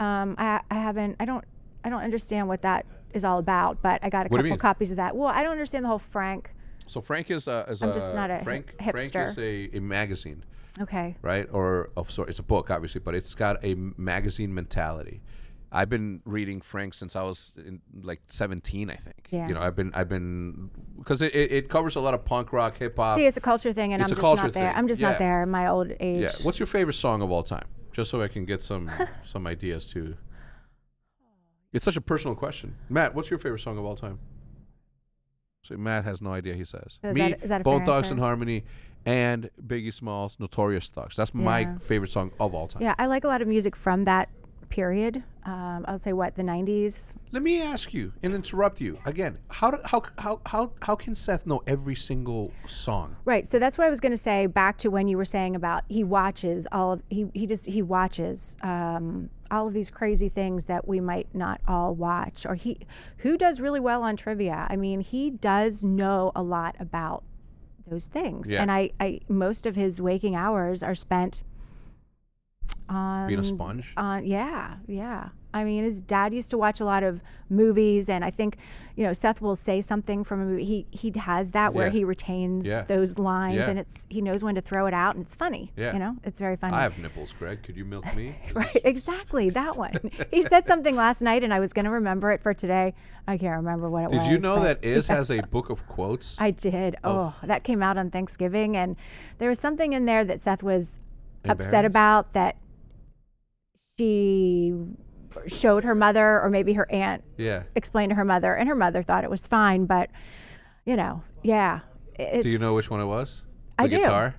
[0.00, 1.16] Um, I I haven't.
[1.20, 1.44] I don't.
[1.84, 3.82] I don't understand what that is all about.
[3.82, 5.16] But I got a What couple copies of that.
[5.16, 6.50] Well, I don't understand the whole Frank.
[6.86, 8.74] so Frank is a is I'm a just not a Frank.
[8.90, 10.44] Frank is a, a magazine,
[10.80, 11.16] Okay.
[11.22, 11.48] right?
[11.52, 12.28] Or of sort.
[12.28, 15.20] It's a book, obviously, but it's got a magazine mentality.
[15.70, 19.28] I've been reading Frank since I was in, like 17, I think.
[19.30, 19.48] Yeah.
[19.48, 22.52] You know, I've been I've been because it, it, it covers a lot of punk
[22.54, 23.18] rock, hip hop.
[23.18, 24.68] See, it's a culture thing, and it's I'm a just culture not there.
[24.70, 24.76] thing.
[24.78, 25.10] I'm just Yeah.
[25.10, 26.22] not there in my old age.
[26.22, 26.32] Yeah.
[26.42, 27.66] What's your favorite song of all time?
[27.98, 28.88] Just so I can get some
[29.24, 30.16] some ideas too.
[31.72, 32.76] It's such a personal question.
[32.88, 34.20] Matt, what's your favorite song of all time?
[35.64, 36.54] So Matt has no idea.
[36.54, 38.20] He says is me, that- is that Bone Thugs and?
[38.20, 38.62] Harmony,
[39.04, 41.16] and Biggie Smalls, Notorious Thugs.
[41.16, 42.82] That's my favorite song of all time.
[42.82, 44.28] Yeah, I like a lot of music from that
[44.68, 45.22] period.
[45.44, 47.14] Um, I'll say what the '90s.
[47.32, 49.38] Let me ask you and interrupt you again.
[49.48, 53.16] How do, how how how how can Seth know every single song?
[53.24, 53.46] Right.
[53.46, 54.46] So that's what I was going to say.
[54.46, 57.82] Back to when you were saying about he watches all of he he just he
[57.82, 62.44] watches um, all of these crazy things that we might not all watch.
[62.44, 62.80] Or he
[63.18, 64.66] who does really well on trivia.
[64.68, 67.24] I mean, he does know a lot about
[67.88, 68.50] those things.
[68.50, 68.62] Yeah.
[68.62, 71.42] And I I most of his waking hours are spent
[72.88, 73.92] on Being a um, sponge.
[73.98, 78.24] on yeah yeah i mean his dad used to watch a lot of movies and
[78.24, 78.56] i think
[78.96, 81.92] you know seth will say something from a movie he he has that where Yeah.
[81.92, 82.82] he retains Yeah.
[82.82, 83.68] those lines Yeah.
[83.70, 85.92] and it's he knows when to throw it out and it's funny Yeah.
[85.92, 87.62] you know it's very funny I have nipples, Greg.
[87.62, 88.36] Could you milk me?
[88.54, 89.92] Right exactly that one
[90.30, 92.94] he said something last night and i was going to remember it for today
[93.26, 95.86] i can't remember what it was Did you know that Iz has a book of
[95.86, 96.40] quotes?
[96.40, 96.96] I did.
[97.04, 98.96] Oh, that came out on Thanksgiving, and
[99.38, 100.98] there was something in there that Seth was
[101.44, 102.56] upset about that
[103.98, 104.74] she
[105.46, 107.64] showed her mother, or maybe her aunt yeah.
[107.74, 109.86] explained to her mother, and her mother thought it was fine.
[109.86, 110.10] But
[110.84, 111.80] you know, yeah.
[112.16, 113.42] Do you know which one it was?
[113.76, 113.96] The I do.
[113.98, 114.34] guitar?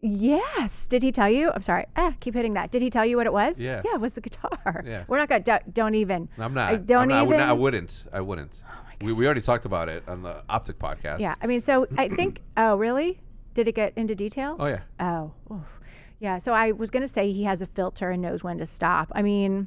[0.00, 0.86] Yes.
[0.86, 1.52] Did he tell you?
[1.54, 1.86] I'm sorry.
[1.96, 2.72] Ah, keep hitting that.
[2.72, 3.58] Did he tell you what it was?
[3.58, 3.82] Yeah.
[3.84, 4.82] Yeah, it was the guitar.
[4.84, 5.04] Yeah.
[5.06, 5.44] We're not gonna.
[5.44, 6.28] Don't, don't even.
[6.38, 6.72] I'm not.
[6.72, 7.38] I don't I'm not, I would even.
[7.38, 8.04] not- I wouldn't.
[8.12, 8.62] I wouldn't.
[9.00, 11.20] we, we already talked about it on the Optic podcast.
[11.20, 11.34] Yeah.
[11.40, 12.40] I mean, so I think.
[12.54, 13.18] Oh, really?
[13.54, 14.56] Did it get into detail?
[14.58, 14.80] Oh yeah.
[15.00, 15.80] Oh, oof.
[16.22, 16.38] Yeah.
[16.38, 19.10] So I was going to say he has a filter and knows when to stop.
[19.14, 19.66] I mean,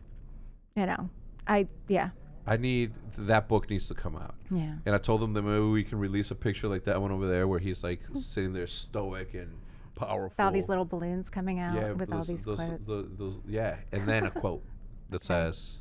[0.76, 1.10] you know,
[1.46, 2.10] I, yeah,
[2.48, 4.36] I need that book needs to come out.
[4.50, 4.76] yeah.
[4.86, 7.28] And I told them that maybe we can release a picture like that one over
[7.28, 9.52] there where he's like sitting there stoic and
[9.96, 10.30] powerful.
[10.30, 12.86] With all these little balloons coming out yeah, with all these those- quotes.
[12.86, 14.64] tho- those- yeah, and then a quote
[15.10, 15.80] that says,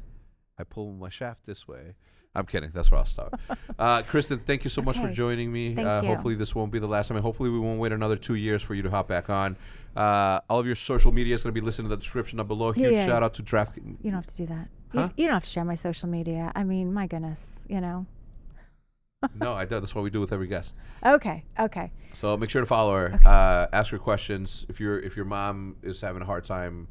[0.59, 1.94] "I pull my shaft this way."
[2.35, 2.70] I'm kidding.
[2.74, 3.40] That's where I'll stop.
[3.77, 5.74] Uh, Kristen, thank you so much for joining me.
[5.74, 6.09] Thank uh, you.
[6.09, 7.16] Hopefully, this won't be the last time.
[7.16, 9.56] And hopefully, we won't wait another two years for you to hop back on.
[9.97, 12.47] Uh, all of your social media is going to be listed in the description down
[12.47, 12.69] below.
[12.69, 13.06] Yeah, Huge yeah.
[13.06, 13.77] shout out to Draft.
[13.77, 14.69] you don't have to do that.
[14.93, 15.09] Huh?
[15.16, 16.52] You, you don't have to share my social media.
[16.55, 18.06] I mean, my goodness, you know.
[19.35, 19.81] no, I do.
[19.81, 20.77] That's what we do with every guest.
[21.05, 21.90] Okay, okay.
[22.12, 23.06] So make sure to follow her.
[23.15, 23.24] Okay.
[23.24, 24.66] Uh, ask her questions.
[24.69, 26.89] If your if your mom is having a hard time,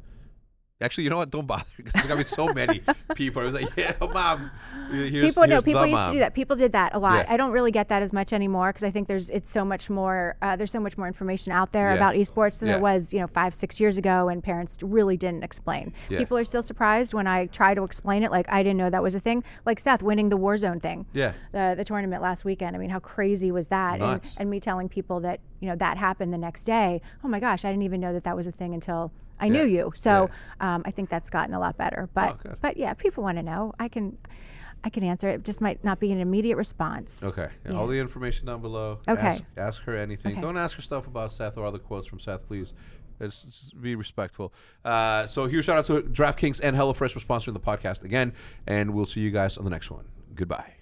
[0.84, 1.30] actually, you know what?
[1.30, 2.80] Don't bother because there's gonna be so many
[3.14, 3.42] people.
[3.42, 4.50] I was like, yeah, mom.
[4.92, 6.08] Here's, people know here's people used mom.
[6.10, 6.34] to do that.
[6.34, 7.26] People did that a lot.
[7.26, 7.32] Yeah.
[7.32, 9.88] I don't really get that as much anymore because I think there's it's so much
[9.90, 10.36] more.
[10.42, 11.96] Uh, there's so much more information out there Yeah.
[11.96, 12.74] about esports than Yeah.
[12.74, 15.92] there was, you know, five six years ago, and parents really didn't explain.
[16.08, 18.30] People are still surprised when I try to explain it.
[18.30, 19.42] Like I didn't know that was a thing.
[19.64, 21.06] Like Seth winning the Warzone thing.
[21.12, 21.32] Yeah.
[21.52, 22.76] the the tournament last weekend.
[22.76, 24.00] I mean, how crazy was that?
[24.00, 27.00] And, and me telling people that you know that happened the next day.
[27.24, 29.64] Oh my gosh, I didn't even know that that was a thing until I knew
[29.64, 29.92] you.
[29.94, 30.30] So
[30.60, 32.08] um, I think that's gotten a lot better.
[32.14, 33.72] But Oh, but yeah, people want to know.
[33.78, 34.16] I can
[34.84, 35.44] I can answer it.
[35.44, 37.22] Just might not be an immediate response.
[37.22, 37.48] Okay.
[37.64, 37.78] Yeah, Yeah.
[37.78, 39.00] All the information down below.
[39.08, 39.20] Okay.
[39.20, 40.32] Ask, ask her anything.
[40.32, 40.40] Okay.
[40.40, 42.72] Don't ask her stuff about Seth or other quotes from Seth, please.
[43.20, 44.52] It's, just be respectful.
[44.84, 48.32] Uh, so huge shout out to DraftKings and HelloFresh for sponsoring the podcast again,
[48.66, 50.04] and we'll see you guys on the next one.
[50.34, 50.73] Goodbye.